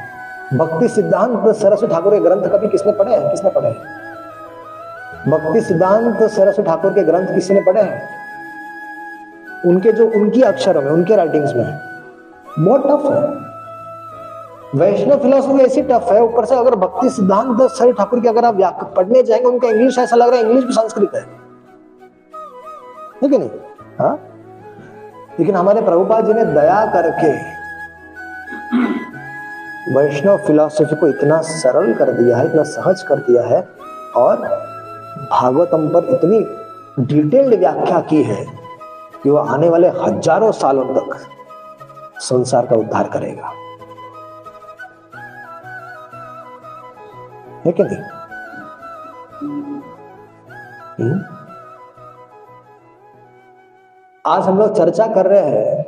भक्ति 0.54 0.88
सिद्धांत 0.88 1.56
सरस्वती 1.56 1.94
ठाकुर 1.94 2.14
के 2.14 2.20
ग्रंथ 2.20 2.42
कभी 2.42 2.68
किसने 2.68 2.92
पढ़े 2.92 3.14
हैं? 3.14 3.30
किसने 3.30 3.50
पढ़े 3.50 3.68
हैं? 3.68 4.00
भक्ति 5.30 5.60
सिद्धांत 5.60 6.22
सरस्वती 6.22 6.62
ठाकुर 6.62 6.92
के 6.92 7.02
ग्रंथ 7.02 7.26
किसी 7.26 7.54
ने 7.54 7.60
पढ़े 7.60 7.82
हैं? 7.82 8.02
उनके 9.66 9.92
जो, 9.92 10.06
उनकी 10.06 10.42
अक्षरों 10.42 10.82
में, 10.82 10.90
उनके 10.92 11.16
राइटिंग्स 11.16 11.54
में 11.54 11.78
बहुत 12.58 12.80
टफ 12.80 13.12
है। 13.12 13.50
वैष्णव 14.74 15.18
फिलोसफी 15.18 15.64
ऐसी 15.64 15.82
टफ 15.82 16.08
है, 16.12 16.22
ऊपर 16.22 16.44
से 16.44 16.54
अगर 16.54 16.74
भक्ति 16.74 17.10
सिद्धांत 17.10 17.70
सर 17.70 17.92
ठाकुर 17.92 18.20
की 18.20 18.28
अगर 18.28 18.44
आप 18.44 18.92
पढ़ने 18.96 19.22
जाएँगे, 19.22 19.46
उनका 19.46 19.68
इंग्लिश 19.68 19.98
ऐसा 19.98 20.16
लग 20.16 20.28
रहा 20.28 20.36
है 20.36 20.44
इंग्लिश 20.44 20.64
भी 20.64 20.72
संस्कृत 20.72 21.10
है। 21.14 21.22
ठीक 23.20 23.32
है 23.32 23.38
नहीं? 23.38 23.50
हाँ? 24.00 24.29
लेकिन 25.40 25.56
हमारे 25.56 25.80
प्रभुपाद 25.80 26.26
जी 26.26 26.32
ने 26.32 26.44
दया 26.44 26.84
करके 26.92 27.28
वैष्णव 29.94 30.36
फिलॉसफी 30.46 30.96
को 30.96 31.08
इतना 31.08 31.40
सरल 31.42 31.92
कर 31.94 32.10
दिया 32.12 32.36
है, 32.36 32.46
इतना 32.46 32.62
सहज 32.62 33.02
कर 33.02 33.18
दिया 33.20 33.42
है 33.42 33.60
और 34.16 34.42
भागवतम 35.30 35.88
पर 35.88 36.08
इतनी 36.14 36.40
डिटेल्ड 37.06 37.54
व्याख्या 37.54 38.00
की 38.10 38.22
है 38.22 38.44
कि 39.22 39.30
वह 39.30 39.52
आने 39.54 39.68
वाले 39.68 39.88
हज़ारों 39.96 40.52
सालों 40.52 40.84
तक 40.94 41.16
संसार 42.20 42.66
का 42.66 42.76
उद्धार 42.76 43.08
करेगा 43.08 43.52
है 47.66 47.72
कि 47.72 47.82
नहीं 47.82 48.02
हम्म? 51.00 51.39
आज 54.30 54.42
हम 54.42 54.58
लोग 54.58 54.76
चर्चा 54.76 55.06
कर 55.06 55.26
रहे 55.26 55.40
हैं, 55.40 55.86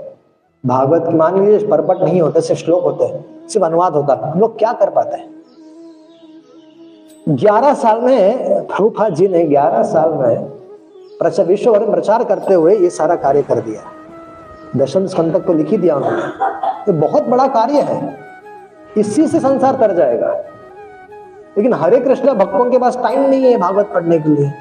भागवत 0.67 1.05
की, 1.09 1.15
मान 1.15 1.47
लीजिए, 1.47 1.69
परपट 1.69 2.03
नहीं 2.03 2.21
होते, 2.21 2.41
सिर्फ़ 2.41 2.61
श्लोक 2.61 2.85
होते 2.85 3.05
हैं, 3.05 3.49
सिर्फ़ 3.49 3.67
अनुवाद 3.67 3.93
होता 3.93 4.33
हम 4.35 4.41
लोग 4.41 4.59
क्या 4.59 4.73
कर 4.73 4.91
पाते 4.91 5.17
हैं? 5.17 5.31
ग्यारह 7.29 7.75
साल 7.75 8.01
में, 8.01 8.49
प्रभुपाद 8.67 9.15
जी 9.15 9.29
ने 9.29 9.45
ग्यारह 9.45 9.83
साल 9.83 10.11
में 10.11 10.45
प्रचार 11.19 11.47
विश्व 11.47 11.73
भर 11.73 11.91
प्रचार 11.91 12.25
करते 12.25 12.55
हुए 12.55 12.77
ये 12.77 12.91
सारा 12.91 13.17
कार्य 13.17 13.43
कर 13.43 13.61
दिया। 13.61 13.83
दशम 14.77 15.07
स्कंद 15.07 15.35
तक 15.35 15.41
तो 15.41 15.53
लिख 15.53 15.69
ही 15.69 15.77
दिया 15.77 15.97
उन्होंने। 15.97 16.23
ये 16.83 16.93
बहुत 16.93 17.23
बड़ा 17.23 17.47
कार्य 17.47 17.81
है। 17.81 18.19
इसी 18.97 19.27
से 19.27 19.41
संसार 19.41 19.75
तर 19.75 19.95
जाएगा। 19.95 20.33
लेकिन 21.59 21.73
हरे 21.73 22.01
कृष्ण 22.01 22.35
भक्तों 22.35 22.71
के 22.71 22.79
पास 22.79 22.97
टाइम 22.97 23.31
नहीं 23.31 23.45
है 23.45 23.57
भागवत 23.57 23.91
पढ़ने 23.95 24.19
के 24.19 24.29
लिए। 24.29 24.53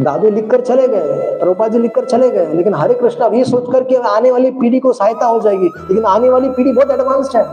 दादू 0.00 0.30
लिखकर 0.30 0.60
चले 0.60 0.86
गए 0.88 1.38
प्रभुपा 1.38 1.66
जी 1.68 1.78
लिखकर 1.78 2.04
चले 2.04 2.30
गए, 2.30 2.46
लेकिन 2.54 2.74
हरे 2.74 2.94
कृष्ण 2.94 3.20
अब 3.20 3.34
ये 3.34 3.44
सोचकर 3.44 3.84
कि 3.84 3.94
आने 3.94 4.30
वाली 4.30 4.50
पीढ़ी 4.50 4.80
को 4.80 4.92
सहायता 4.92 5.26
हो 5.26 5.40
जाएगी। 5.40 5.66
लेकिन 5.66 6.04
आने 6.04 6.28
वाली 6.30 6.50
पीढ़ी 6.50 6.72
बहुत 6.72 6.90
एडवांस्ड 6.90 7.36
है। 7.36 7.44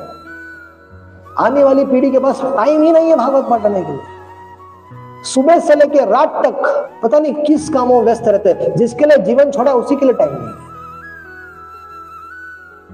आने 1.39 1.63
वाली 1.63 1.85
पीढ़ी 1.85 2.11
के 2.11 2.19
पास 2.19 2.41
टाइम 2.43 2.83
ही 2.83 2.91
नहीं 2.91 3.09
है 3.09 3.15
भागवत 3.15 3.45
पढ़ने 3.45 3.81
के 3.83 3.91
लिए। 3.91 4.01
सुबह 5.23 5.59
से 5.59 5.75
लेकर 5.75 6.07
रात 6.07 6.41
तक 6.45 6.61
पता 7.03 7.19
नहीं 7.19 7.33
किस 7.35 7.69
कामों 7.69 7.95
में 7.95 8.05
व्यस्त 8.05 8.27
रहते 8.27 8.49
हैं, 8.51 8.75
जिसके 8.75 9.05
लिए 9.05 9.17
जीवन 9.17 9.51
छोड़ा 9.51 9.73
उसी 9.73 9.95
के 9.95 10.05
लिए 10.05 10.13
टाइम 10.13 10.31
नहीं 10.33 10.63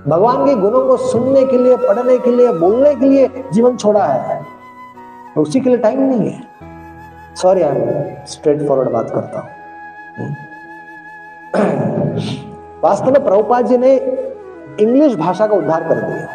भगवान 0.07 0.45
के 0.45 0.55
गुणों 0.55 0.85
को 0.87 0.97
सुनने 0.97 1.45
के 1.45 1.57
लिए, 1.57 1.75
पढ़ने 1.77 2.17
के 2.17 2.31
लिए, 2.31 2.51
बोलने 2.53 2.93
के 2.95 3.05
लिए 3.05 3.43
जीवन 3.53 3.75
छोड़ा 3.77 4.05
है, 4.05 4.41
उसी 5.37 5.59
के 5.59 5.69
लिए 5.69 5.77
टाइम 5.77 5.99
नहीं 6.01 6.29
है। 6.29 6.69
सॉरी 7.35 7.61
आई 7.61 7.75
स्ट्रेट 8.27 8.67
फॉरवर्ड 8.67 8.89
बात 8.89 9.11
करता 9.11 9.39
हूँ। 10.19 10.35
वास्तव 12.83 13.11
में 13.11 13.23
प्रभुपाद 13.23 13.65
जी 13.65 13.77
ने 13.77 13.95
इंग्लिश 14.79 15.15
भाषा 15.15 15.47
का 15.47 15.55
उद्धार 15.55 15.83
कर 15.83 15.95
दिया। 15.95 16.27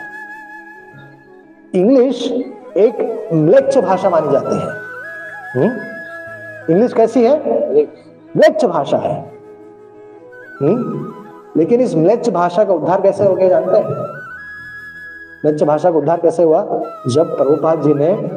इंग्लिश 1.75 2.33
एक 2.77 3.29
म्लेच्छ 3.33 3.79
भाषा 3.79 4.11
मानी 4.11 4.33
जाती 4.33 4.55
है। 4.55 4.69
इंग्लिश 6.71 6.93
कैसी 6.93 7.25
है? 7.25 7.39
म्लेच्छ 8.37 8.65
भाषा 8.65 8.97
है। 8.97 9.21
हुँ? 10.63 11.15
लेकिन 11.57 11.81
इस 11.81 11.95
म्लेच्छ 11.95 12.31
भाषा 12.31 12.65
का 12.65 12.75
उद्धार 12.75 13.01
कैसे 13.01 13.25
हो 13.25 13.35
गया 13.35 13.49
जानते 13.49 13.77
हैं? 13.77 13.85
म्लेच्छ 15.45 15.63
भाषा 15.63 15.91
का 15.91 15.99
उद्धार 15.99 16.21
कैसे 16.21 16.43
हुआ? 16.43 16.63
जब 17.09 17.37
प्रभुपाद 17.37 17.83
जी 17.83 17.95
ने 17.95 18.31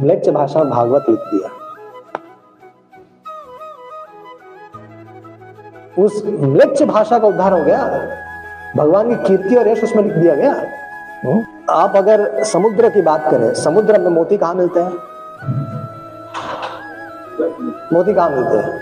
म्लेच्छ 0.00 0.28
भाषा 0.28 0.64
भागवत 0.64 1.04
लिख 1.08 1.18
दिया। 1.18 1.59
उस 6.00 6.22
म्लेच्छ 6.26 6.82
भाषा 6.82 7.18
का 7.18 7.28
उद्धार 7.28 7.52
हो 7.52 7.64
गया। 7.64 8.00
भगवान 8.76 9.14
की 9.14 9.24
कीर्ति 9.24 9.56
और 9.56 9.68
यश 9.68 9.84
उसमें 9.84 10.02
लिख 10.02 10.12
दिया 10.12 10.34
गया। 10.34 10.52
हम्म? 11.24 11.44
आप 11.70 11.92
अगर 11.96 12.44
समुद्र 12.44 12.90
की 12.90 13.02
बात 13.02 13.30
करें, 13.30 13.54
समुद्र 13.54 13.98
में 13.98 14.10
मोती 14.10 14.36
कहाँ 14.36 14.54
मिलते 14.54 14.80
हैं? 14.80 14.92
मोती 17.92 18.14
कहाँ 18.14 18.30
मिलते 18.30 18.56
हैं? 18.56 18.72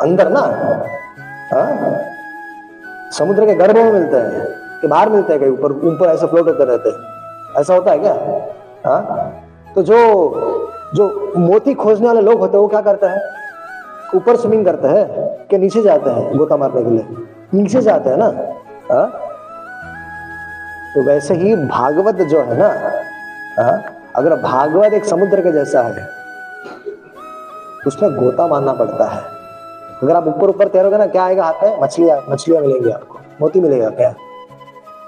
अंदर 0.00 0.28
ना। 0.28 0.40
हा? 1.54 1.92
समुद्र 3.10 3.46
के 3.46 3.54
गर्भ 3.54 3.76
में 3.76 3.92
मिलते 3.92 4.16
हैं, 4.16 4.46
कि 4.80 4.86
बाहर 4.86 5.08
मिलते 5.08 5.32
हैं 5.32 5.42
कहीं 5.42 5.52
ऊपर 5.52 5.72
ऊपर 5.72 6.06
ऐसे 6.06 6.26
फ्लोट 6.26 6.46
होते 6.46 6.64
रहते 6.64 6.88
हैं। 6.88 6.98
ऐसा 7.60 7.74
होता 7.74 7.90
है 7.90 7.98
क्या? 7.98 8.12
हा? 8.86 9.00
तो 9.74 9.82
जो 9.82 9.96
जो 10.94 11.32
मोती 11.36 11.74
खोजने 11.74 12.06
वाले 12.06 12.20
लोग 12.20 12.38
होते 12.38 12.56
हैं, 12.56 12.62
वो 12.62 12.68
क्या 12.68 12.80
करते 12.80 13.06
हैं? 13.06 13.41
ऊपर 14.14 14.36
स्विमिंग 14.36 14.64
करते 14.64 14.88
हैं 14.88 15.06
कि 15.46 15.58
नीचे 15.58 15.82
जाते 15.82 16.10
हैं 16.10 16.38
गोता 16.38 16.56
मारने 16.56 16.82
के 16.84 16.90
लिए? 16.90 17.06
नीचे 17.54 17.80
जाते 17.80 18.10
हैं 18.10 18.16
ना? 18.16 18.26
हा? 18.94 19.06
तो 20.94 21.06
वैसे 21.06 21.34
ही 21.34 21.56
भागवत 21.56 22.14
जो 22.14 22.40
है 22.40 22.58
ना 22.58 22.68
हा? 23.62 23.82
अगर 24.16 24.36
भागवत 24.36 24.92
एक 24.92 25.04
समुद्र 25.04 25.40
के 25.40 25.52
जैसा 25.52 25.82
है, 25.82 26.08
उसमें 27.86 28.14
गोता 28.16 28.46
मारना 28.46 28.72
पड़ता 28.72 29.04
है। 29.04 29.22
अगर 30.02 30.16
आप 30.16 30.26
ऊपर 30.26 30.48
ऊपर 30.48 30.68
तैरोगे 30.68 30.98
ना, 30.98 31.06
क्या 31.06 31.24
आएगा 31.24 31.44
हाथ 31.44 31.54
में? 31.62 31.80
मछलियाँ 31.80 32.24
मछलियाँ 32.30 32.62
मिलेंगी 32.62 32.90
आपको। 32.90 33.18
मोती 33.40 33.60
मिलेगा 33.60 33.88
क्या? 33.88 34.14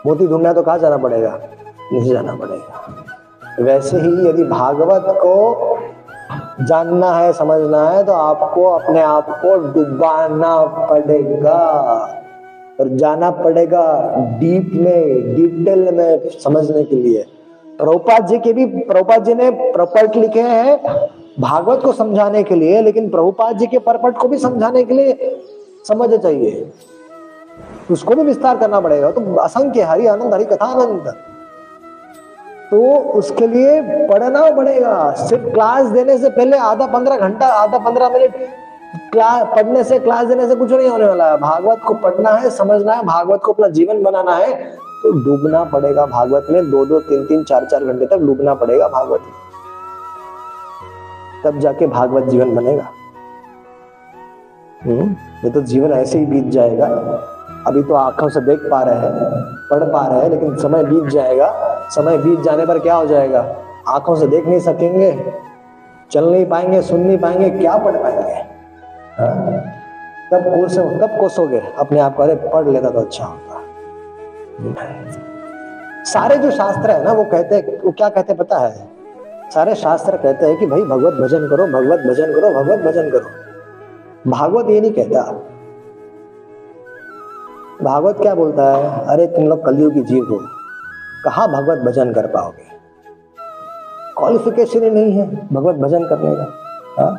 मोती 0.07 0.27
ढूंढना 0.27 0.53
तो 0.53 0.63
कहा 0.63 0.77
जाना 0.77 0.97
पड़ेगा? 0.97 1.41
नीचे 1.93 2.11
जाना 2.11 2.35
पड़ेगा। 2.35 2.95
वैसे 3.61 3.97
ही 3.97 4.29
यदि 4.29 4.45
भागवत 4.45 5.05
को 5.09 5.74
जानना 6.61 7.11
है, 7.13 7.33
समझना 7.33 7.89
है 7.91 8.05
तो 8.05 8.13
आपको 8.13 8.65
अपने 8.65 9.01
आप 9.03 9.29
को 9.41 9.57
डुबाना 9.73 10.57
पड़ेगा। 10.89 11.61
और 12.81 12.89
जाना 12.89 13.31
पड़ेगा 13.31 13.83
डीप 14.39 14.71
में, 14.75 15.35
डिटेल 15.35 15.91
में 15.95 16.29
समझने 16.31 16.83
के 16.85 16.97
लिए। 16.97 17.25
प्रभुपाद 17.79 18.27
जी 18.27 18.39
के 18.39 18.53
भी, 18.53 18.67
प्रभुपाद 18.67 19.25
जी 19.25 19.35
ने 19.35 19.51
प्रपट 19.51 20.17
लिखे 20.17 20.41
हैं 20.41 20.79
भागवत 21.41 21.83
को 21.83 21.93
समझाने 21.93 22.43
के 22.43 22.55
लिए, 22.55 22.83
लेकिन 22.83 23.09
प्रभुपाद 23.11 23.59
जी 23.59 23.67
के 23.67 23.79
परपट 23.79 24.19
को 24.19 24.29
भी 24.29 24.39
समझाने 24.39 24.83
के 24.85 24.95
लिए 24.95 25.39
समझ 25.89 26.15
चाहिए। 26.15 26.73
उसको 27.91 28.15
भी 28.15 28.23
विस्तार 28.23 28.59
करना 28.59 28.81
पड़ेगा। 28.81 29.11
तो 29.11 29.35
असंख्य 29.35 29.83
हरि 29.83 30.07
आनंद, 30.07 30.35
हरि 30.35 30.45
कथा 30.45 30.67
आनंद 30.67 31.15
तो 32.75 32.95
उसके 33.15 33.47
लिए 33.47 33.81
पढ़ना 34.09 34.51
पड़ेगा। 34.51 34.95
सिर्फ़ 35.19 35.45
क्लास 35.45 35.87
देने 35.87 36.17
से 36.19 36.29
पहले 36.29 36.57
आधा 36.59 36.87
पंद्रह 36.87 37.19
घंटा, 37.19 37.47
आधा 37.49 37.79
पंद्रह 37.79 38.09
मिनट 38.09 38.33
क्लास 39.13 39.47
पढ़ने 39.49 39.83
से 39.85 39.99
क्लास 39.99 40.27
देने 40.27 40.47
से 40.49 40.55
कुछ 40.55 40.73
नहीं 40.73 40.89
होने 40.89 41.07
वाला 41.07 41.31
है। 41.31 41.37
भागवत 41.41 41.81
को 41.87 41.95
पढ़ना 41.97 42.31
है, 42.31 42.51
समझना 42.51 42.93
है, 42.93 43.03
भागवत 43.03 43.41
को 43.45 43.53
अपना 43.53 43.69
जीवन 43.69 44.03
बनाना 44.03 44.35
है 44.37 44.55
तो 45.03 45.13
डूबना 45.25 45.63
पड़ेगा 45.65 46.07
भागवत 46.07 46.47
में। 46.51 46.71
दो 46.71 46.85
दो, 46.87 47.01
तीन 47.01 47.25
तीन, 47.27 47.45
चार 47.45 47.65
चार 47.65 47.85
घंटे 47.85 48.07
तक 48.07 48.19
डूबना 48.19 48.55
पड़ेगा 48.55 48.89
भागवत 48.89 49.21
में। 49.21 49.33
तब 51.45 51.59
जाके 51.61 51.87
भागवत 51.89 52.25
जीवन 52.25 52.55
बनेगा। 52.57 52.89
हम्म 54.81 55.09
ये 55.45 55.51
तो 55.51 55.61
जीवन 55.63 55.93
ऐसे 55.93 56.19
ही 56.19 56.27
बीत 56.27 56.49
जाएगा। 56.53 56.87
अभी 57.67 57.83
तो 57.83 57.95
आँखों 57.95 58.29
से 58.29 58.41
देख 58.41 58.61
पा 58.71 58.83
रहे 58.83 58.95
हैं, 58.95 59.11
पढ़ 59.71 59.85
पा 59.85 60.07
रहे 60.07 60.21
हैं, 60.21 60.31
लेकिन 60.31 60.57
समय 60.57 60.85
बीत 60.85 61.05
जाएगा। 61.05 61.79
समय 61.91 62.19
बीत 62.19 62.41
जाने 62.41 62.67
पर 62.67 62.79
क्या 62.79 62.95
हो 62.95 63.07
जाएगा? 63.07 63.57
आँखों 63.89 64.15
से 64.15 64.27
देख 64.27 64.47
नहीं 64.47 64.61
सकेंगे, 64.61 65.33
चल 66.11 66.25
नहीं 66.25 66.47
पाएँगे, 66.47 66.83
सुन 66.83 67.01
नहीं 67.01 67.19
पाएँगे, 67.19 67.51
क्या 67.51 67.77
पढ़ 67.77 67.97
पाएँगे? 67.97 68.33
हाँ? 69.19 69.63
तब 70.33 70.43
कोस 70.43 70.79
तब 70.79 71.17
कोसोगे? 71.21 71.63
अपने 71.79 72.01
आप 72.01 72.17
को, 72.17 72.23
अरे, 72.23 72.35
पढ़ 72.35 72.69
लेता 72.69 72.91
तो 72.91 73.01
अच्छा 73.01 73.25
होता। 73.25 73.61
सारे 76.05 76.37
जो 76.37 76.51
शास्त्र 76.51 76.91
है 76.91 77.05
ना, 77.05 77.13
वो 77.13 77.25
कहते 77.25 77.55
हैं, 77.55 77.83
वो 77.83 77.93
क्या 77.93 78.09
कहते 78.09 78.35
पता 78.35 78.59
है? 78.59 78.89
सारे 79.55 79.75
शास्त्र 79.75 80.17
कहते 80.17 80.47
हैं 80.47 80.59
कि 80.59 80.67
भाई, 80.67 80.83
भगवत 80.83 81.15
भजन 81.15 81.49
करो, 81.49 81.67
भगवत 81.67 82.01
भजन 82.01 82.33
करो, 82.33 82.51
भगवत 82.51 82.79
भजन 82.79 83.11
करो। 83.11 83.29
भागवत 84.31 84.71
ये 84.71 84.81
नहीं 84.81 84.93
कहता। 84.93 85.43
भागवत 87.83 88.17
क्या 88.23 88.35
बोलता 88.35 88.73
है? 88.73 89.07
अरे, 89.07 89.27
तुम 89.27 89.49
लोग 89.49 89.65
कलयुग 89.65 89.95
की 89.95 90.01
जीव 90.01 90.25
हो। 90.25 90.39
कहा 91.25 91.47
भगवत 91.47 91.79
भजन 91.79 92.13
कर 92.13 92.27
पाओगे? 92.27 92.75
क्वालिफिकेशन 94.19 94.83
ही 94.83 94.91
नहीं 94.91 95.13
है 95.13 95.49
भगवत 95.53 95.75
भजन 95.75 96.05
करने 96.05 96.35
का। 96.35 96.55
हा? 97.03 97.19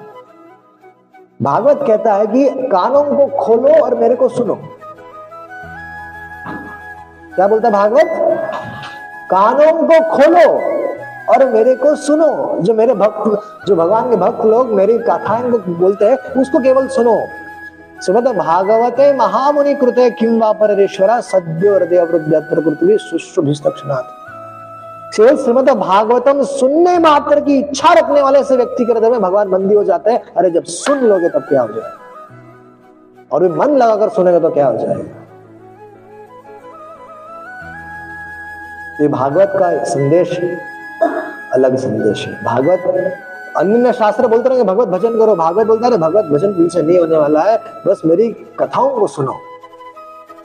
भागवत 1.42 1.80
कहता 1.88 2.14
है 2.14 2.28
कि 2.28 2.50
कानों 2.50 3.04
को 3.04 3.38
खोलो 3.38 3.84
और 3.84 3.96
मेरे 3.96 4.16
को 4.16 4.30
सुनो। 4.30 4.56
क्या 7.36 7.48
बोलता 7.48 7.68
है 7.68 7.74
भागवत? 7.74 8.08
कानों 9.32 9.84
को 9.84 10.18
खोलो 10.18 10.56
और 11.34 11.50
मेरे 11.50 11.76
को 11.76 11.96
सुनो। 11.96 12.58
जो 12.62 12.74
मेरे 12.74 12.94
भक्त, 12.94 13.42
जो 13.68 13.76
भगवान 13.76 14.10
के 14.10 14.16
भक्त 14.16 14.46
लोग 14.46 14.68
मेरी 14.68 14.98
कथाएँ 14.98 15.44
बोलते 15.52 16.06
हैं, 16.06 16.18
उसको 16.18 16.60
केवल 16.60 16.88
सुनो। 16.88 17.22
श्रीमद 17.96 18.28
भागवते 18.38 19.12
महामुनि 19.14 19.74
कृते 19.76 20.10
किम 20.12 20.40
वापरेश्वरा 20.40 21.20
सद्यो 21.24 21.74
हृदय 21.76 22.02
वृद्धि 22.04 22.40
पृथ्वी 22.50 22.98
सुश्रुभिस्तक्षणात् 23.00 24.14
केवल 25.16 25.38
श्रीमद 25.38 25.70
भागवतम 25.80 26.44
सुनने 26.46 26.98
मात्र 27.00 27.40
की 27.42 27.58
इच्छा 27.60 27.94
रखने 27.94 28.22
वाले 28.22 28.44
से 28.44 28.56
व्यक्ति 28.58 28.86
के 28.86 28.92
हृदय 28.92 29.10
में 29.10 29.22
भगवान 29.22 29.50
बंदी 29.50 29.76
हो 29.76 29.84
जाते 29.84 30.12
हैं 30.12 30.34
अरे 30.34 30.50
जब 30.52 30.64
सुन 30.72 31.04
लोगे 31.04 31.30
तब 31.30 31.46
क्या 31.50 31.62
हो 31.62 31.74
जाएगा 31.74 33.28
और 33.32 33.44
भी 33.44 33.50
मन 33.52 33.78
लगाकर 33.78 34.10
सुनेगा 34.10 34.40
तो 34.40 34.50
क्या 34.50 34.66
हो 34.68 34.78
जाएगा 34.78 35.24
ये 39.02 39.08
भागवत 39.10 39.54
का 39.56 39.72
संदेश 39.86 40.38
अलग 41.54 41.76
संदेश 41.78 42.28
है 42.28 42.34
भागवत 42.44 43.34
अन्य 43.58 43.94
शास्त्र 43.94 44.28
बोलते 44.28 44.50
रहे 44.50 44.64
भगवत 44.64 44.88
भजन 44.88 45.18
करो, 45.18 45.36
भागवत 45.36 45.68
बोलता 45.68 45.88
है 45.88 45.98
भगवत 45.98 46.26
भजन 46.26 46.54
तुमसे 46.54 46.82
नहीं 46.82 47.00
होने 47.00 47.18
वाला 47.18 47.42
है, 47.42 47.62
बस 47.88 48.02
मेरी 48.06 48.30
कथाओं 48.60 48.90
को 48.90 49.08
सुनो। 49.08 49.36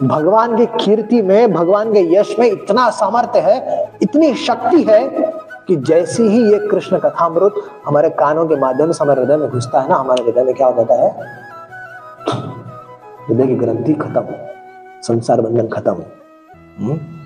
भगवान 0.03 0.57
की 0.57 0.67
कीर्ति 0.67 1.23
में, 1.23 1.53
भगवान 1.53 1.93
के 1.93 2.17
यश 2.17 2.37
में 2.39 2.53
इतना 2.53 2.91
सामर्थ्य 2.91 3.39
है, 3.39 3.89
इतनी 4.03 4.35
शक्ति 4.35 4.83
है, 4.83 5.09
कि 5.69 5.77
जैसी 5.77 6.23
ही 6.23 6.53
ये 6.53 6.59
कृष्ण 6.59 6.99
कथामृत 6.99 7.55
हमारे 7.87 8.11
कानों 8.11 8.47
के 8.47 8.57
माध्यम 8.57 8.93
से 8.93 9.05
हमारे 9.05 9.21
हृदय 9.21 9.37
में 9.37 9.51
घुसता 9.51 9.81
है 9.81 9.89
ना, 9.89 9.97
हमारे 9.97 10.23
हृदय 10.23 10.43
में 10.43 10.55
क्या 10.55 10.67
हो 10.67 10.75
जाता 10.77 10.95
है? 10.95 11.11
हृदय 13.29 13.47
की 13.47 13.55
ग्रंथि 13.55 13.93
खत्म, 13.93 14.25
संसार 15.03 15.41
बंधन 15.41 15.69
खत्म। 15.69 15.93
हम्म? 16.81 17.20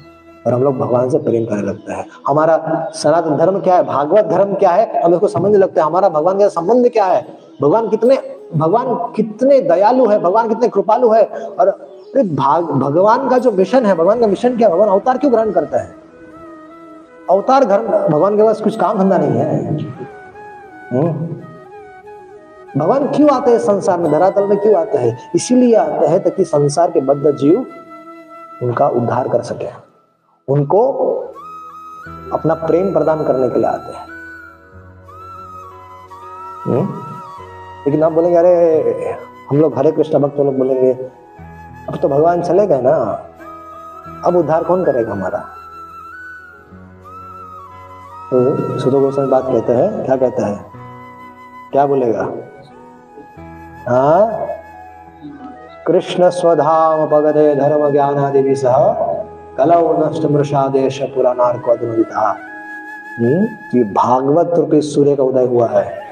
और 0.47 0.53
हम 0.53 0.63
लोग 0.63 0.79
भगवान 0.79 1.11
से 1.11 1.19
प्रेम 1.19 1.45
करने 1.45 1.63
लगते 1.63 1.93
हैं। 1.93 2.07
हमारा 2.29 2.87
सनातन 2.95 3.37
धर्म 3.37 3.61
क्या 3.61 3.75
है? 3.75 3.83
भागवत 3.83 4.25
धर्म 4.25 4.55
क्या 4.55 4.71
है? 4.71 5.03
हम 5.03 5.13
उसको 5.13 5.29
समझने 5.29 5.59
लगते 5.59 5.81
हैं। 5.81 5.87
हमारा 5.87 6.09
भगवान 6.09 6.39
का 6.39 6.49
संबंध 6.49 6.89
क्या 6.89 7.05
है? 7.05 7.27
भगवान 7.63 7.89
कितने 7.89 8.19
भगवान 8.57 9.13
कितने 9.13 9.61
दयालु 9.61 10.07
है? 10.07 10.19
भगवान 10.19 10.49
कितने 10.49 10.69
कृपालु 10.69 11.11
है? 11.11 11.25
और 11.61 11.89
भाग, 12.17 12.65
भगवान 12.65 13.29
का 13.29 13.39
जो 13.39 13.53
मिशन 13.53 13.87
है, 13.87 13.95
भगवान 13.95 14.21
का 14.21 14.27
मिशन 14.27 14.57
क्या 14.57 14.69
भगवान 14.69 14.89
अवतार 14.89 15.19
क्यों 15.19 15.33
ग्रहण 15.33 15.51
करता 15.51 15.79
है? 15.79 15.95
अवतार 17.31 17.65
घर 17.65 18.09
भगवान 18.09 18.37
के 18.37 18.43
पास 18.43 18.61
कुछ 18.61 18.77
काम 18.77 18.99
धंधा 18.99 19.19
नहीं 19.19 19.31
है। 19.31 19.75
हम्म। 20.91 21.35
भगवान 22.81 23.07
क्यों 23.07 23.31
आते 23.31 23.51
हैं 23.51 23.59
संसार 23.59 23.99
में? 23.99 24.13
धरातल 24.13 24.47
में 24.47 24.59
क्यों 24.59 24.75
आते 24.75 24.99
हैं? 24.99 25.31
इसीलिए 25.35 25.75
आते 25.75 26.07
हैं 26.07 26.23
ताकि 26.23 26.45
संसार 26.45 26.91
के 26.91 27.01
बद्ध 27.01 27.37
जीव 27.37 27.67
उनका 28.63 28.89
उद्धार 28.89 29.29
कर 29.29 29.43
सके। 29.43 29.84
उनको 30.49 30.93
अपना 32.33 32.55
प्रेम 32.55 32.93
प्रदान 32.93 33.25
करने 33.25 33.49
के 33.49 33.55
लिए 33.55 33.69
आते 33.69 33.93
हैं। 33.93 34.07
हम्म? 36.65 37.03
लेकिन 37.87 38.03
आप 38.03 38.13
बोलेंगे, 38.13 38.37
अरे, 38.37 38.81
हम 39.51 39.57
लोग 39.57 39.79
हरे 39.79 39.93
कृष्ण 39.93 40.19
भक्त 40.19 40.37
लोग 40.41 40.59
बोलेंगे, 40.59 40.93
अब 41.89 41.97
तो 42.03 42.09
भगवान 42.09 42.43
चले 42.43 42.67
गए 42.67 42.81
ना? 42.83 43.25
अब 44.25 44.37
उद्धार 44.37 44.65
कौन 44.65 44.85
करेगा 44.85 45.13
हमारा? 45.13 45.39
तो 48.31 48.79
सुधो 48.79 49.01
गोस्वामी 49.01 49.31
बात 49.31 49.43
कहते 49.43 49.73
हैं, 49.73 50.05
क्या 50.05 50.17
कहता 50.17 50.47
है? 50.47 50.71
क्या 51.73 51.87
बोलेगा? 51.87 52.23
हाँ? 53.89 54.47
कृष्ण 55.87 56.31
स्वधाम 56.31 57.09
पगदे 57.11 57.55
धर्म 57.55 57.91
ज्ञान 57.91 58.19
आदि 58.19 58.43
भी 58.43 58.55
सह 58.55 59.14
हम्म? 63.19 63.85
भागवत 63.95 64.51
रूपी 64.59 64.81
सूर्य 64.81 65.17
का 65.17 65.23
उदय 65.23 65.47
हुआ 65.47 65.67
है। 65.67 66.05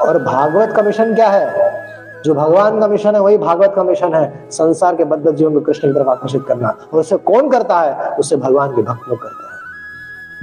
और 0.00 0.22
भागवत 0.22 0.72
का 0.76 0.82
मिशन 0.82 1.14
क्या 1.14 1.28
है? 1.28 1.72
जो 2.24 2.34
भगवान 2.34 2.80
का 2.80 2.88
मिशन 2.88 3.14
है, 3.14 3.20
वही 3.20 3.38
भागवत 3.38 3.72
का 3.76 3.82
मिशन 3.82 4.14
है, 4.14 4.48
संसार 4.50 4.96
के 4.96 5.04
बद्ध 5.04 5.32
जीवन 5.32 5.54
को 5.54 5.60
कृष्ण 5.60 5.88
की 5.88 5.94
तरफ़ 5.94 6.08
आकर्षित 6.08 6.44
करना। 6.48 6.68
और 6.68 7.00
उसे 7.00 7.16
कौन 7.16 7.50
करता 7.50 7.80
है? 7.80 8.16
उसे 8.16 8.36
भगवान 8.36 8.76
के 8.76 8.82
भक्त 8.82 9.08
लोग 9.08 9.22
करते 9.22 9.46
हैं। 9.46 9.48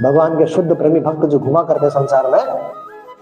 भगवान 0.02 0.38
के 0.38 0.46
शुद्ध 0.46 0.76
प्रेमी 0.76 1.00
भक्त 1.00 1.26
जो 1.26 1.38
घुमा 1.38 1.62
करते 1.62 1.80
हैं 1.80 1.90
संसार 1.90 2.30
में, 2.30 2.70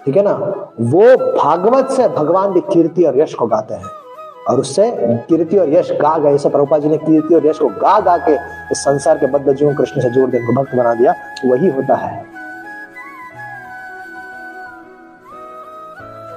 ठीक 0.06 0.16
है 0.16 0.22
ना? 0.22 0.32
वो 0.80 1.16
भागवत 1.44 1.88
से 1.90 2.08
भगवान 2.08 2.52
की 2.52 2.60
कीर्ति 2.60 3.04
और 3.04 3.18
यश 3.18 3.34
को 3.34 3.46
गाते 3.46 3.74
हैं। 3.74 4.03
और 4.49 4.61
उससे 4.61 4.90
कीर्ति 5.28 5.57
और 5.57 5.68
यश 5.68 5.90
गा 5.92 6.16
गए 6.18 6.32
जैसे 6.32 6.49
प्रभुपा 6.49 6.78
जी 6.78 6.88
ने 6.88 6.97
कीर्ति 6.97 7.34
और 7.34 7.47
यश 7.47 7.59
को 7.59 7.68
गा 7.80 7.99
गा 8.01 8.16
के 8.18 8.34
इस 8.72 8.78
संसार 8.78 9.18
के 9.18 9.26
बद्ध 9.26 9.53
जीवन 9.53 9.74
कृष्ण 9.74 10.01
से 10.01 10.11
जोड़ 10.11 10.30
दे 10.30 10.38
भक्त 10.38 10.74
बना 10.74 10.95
दिया 10.95 11.14
वही 11.45 11.70
होता 11.70 11.95
है 11.95 12.34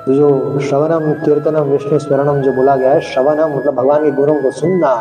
तो 0.05 0.13
जो 0.13 0.59
श्रवणम, 0.59 1.11
कीर्तनम, 1.13 1.63
विष्णु 1.63 1.97
स्मरणम 1.99 2.41
जो 2.41 2.51
बोला 2.53 2.75
गया 2.75 2.91
है, 2.91 3.01
श्रवणम 3.01 3.55
मतलब 3.57 3.73
भगवान 3.73 4.03
के 4.03 4.11
गुणों 4.11 4.35
को 4.41 4.51
सुनना, 4.51 4.93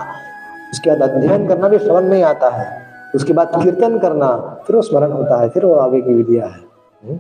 उसके 0.72 0.90
बाद 0.90 1.11
अध्ययन 1.11 1.46
करना 1.48 1.68
भी 1.68 1.78
श्रवण 1.78 2.04
में 2.04 2.16
ही 2.16 2.22
आता 2.22 2.48
है 2.48 2.66
उसके 3.14 3.32
बाद 3.32 3.52
कीर्तन 3.62 3.98
करना, 3.98 4.30
फिर 4.66 4.76
वो 4.76 4.82
स्मरण 4.82 5.12
होता 5.12 5.40
है, 5.40 5.48
फिर 5.48 5.64
वो 5.64 5.74
आगे 5.74 6.00
की 6.00 6.14
विधिया 6.14 6.46
है 6.46 6.52
हुँ? 6.52 7.09
हम्म? 7.09 7.18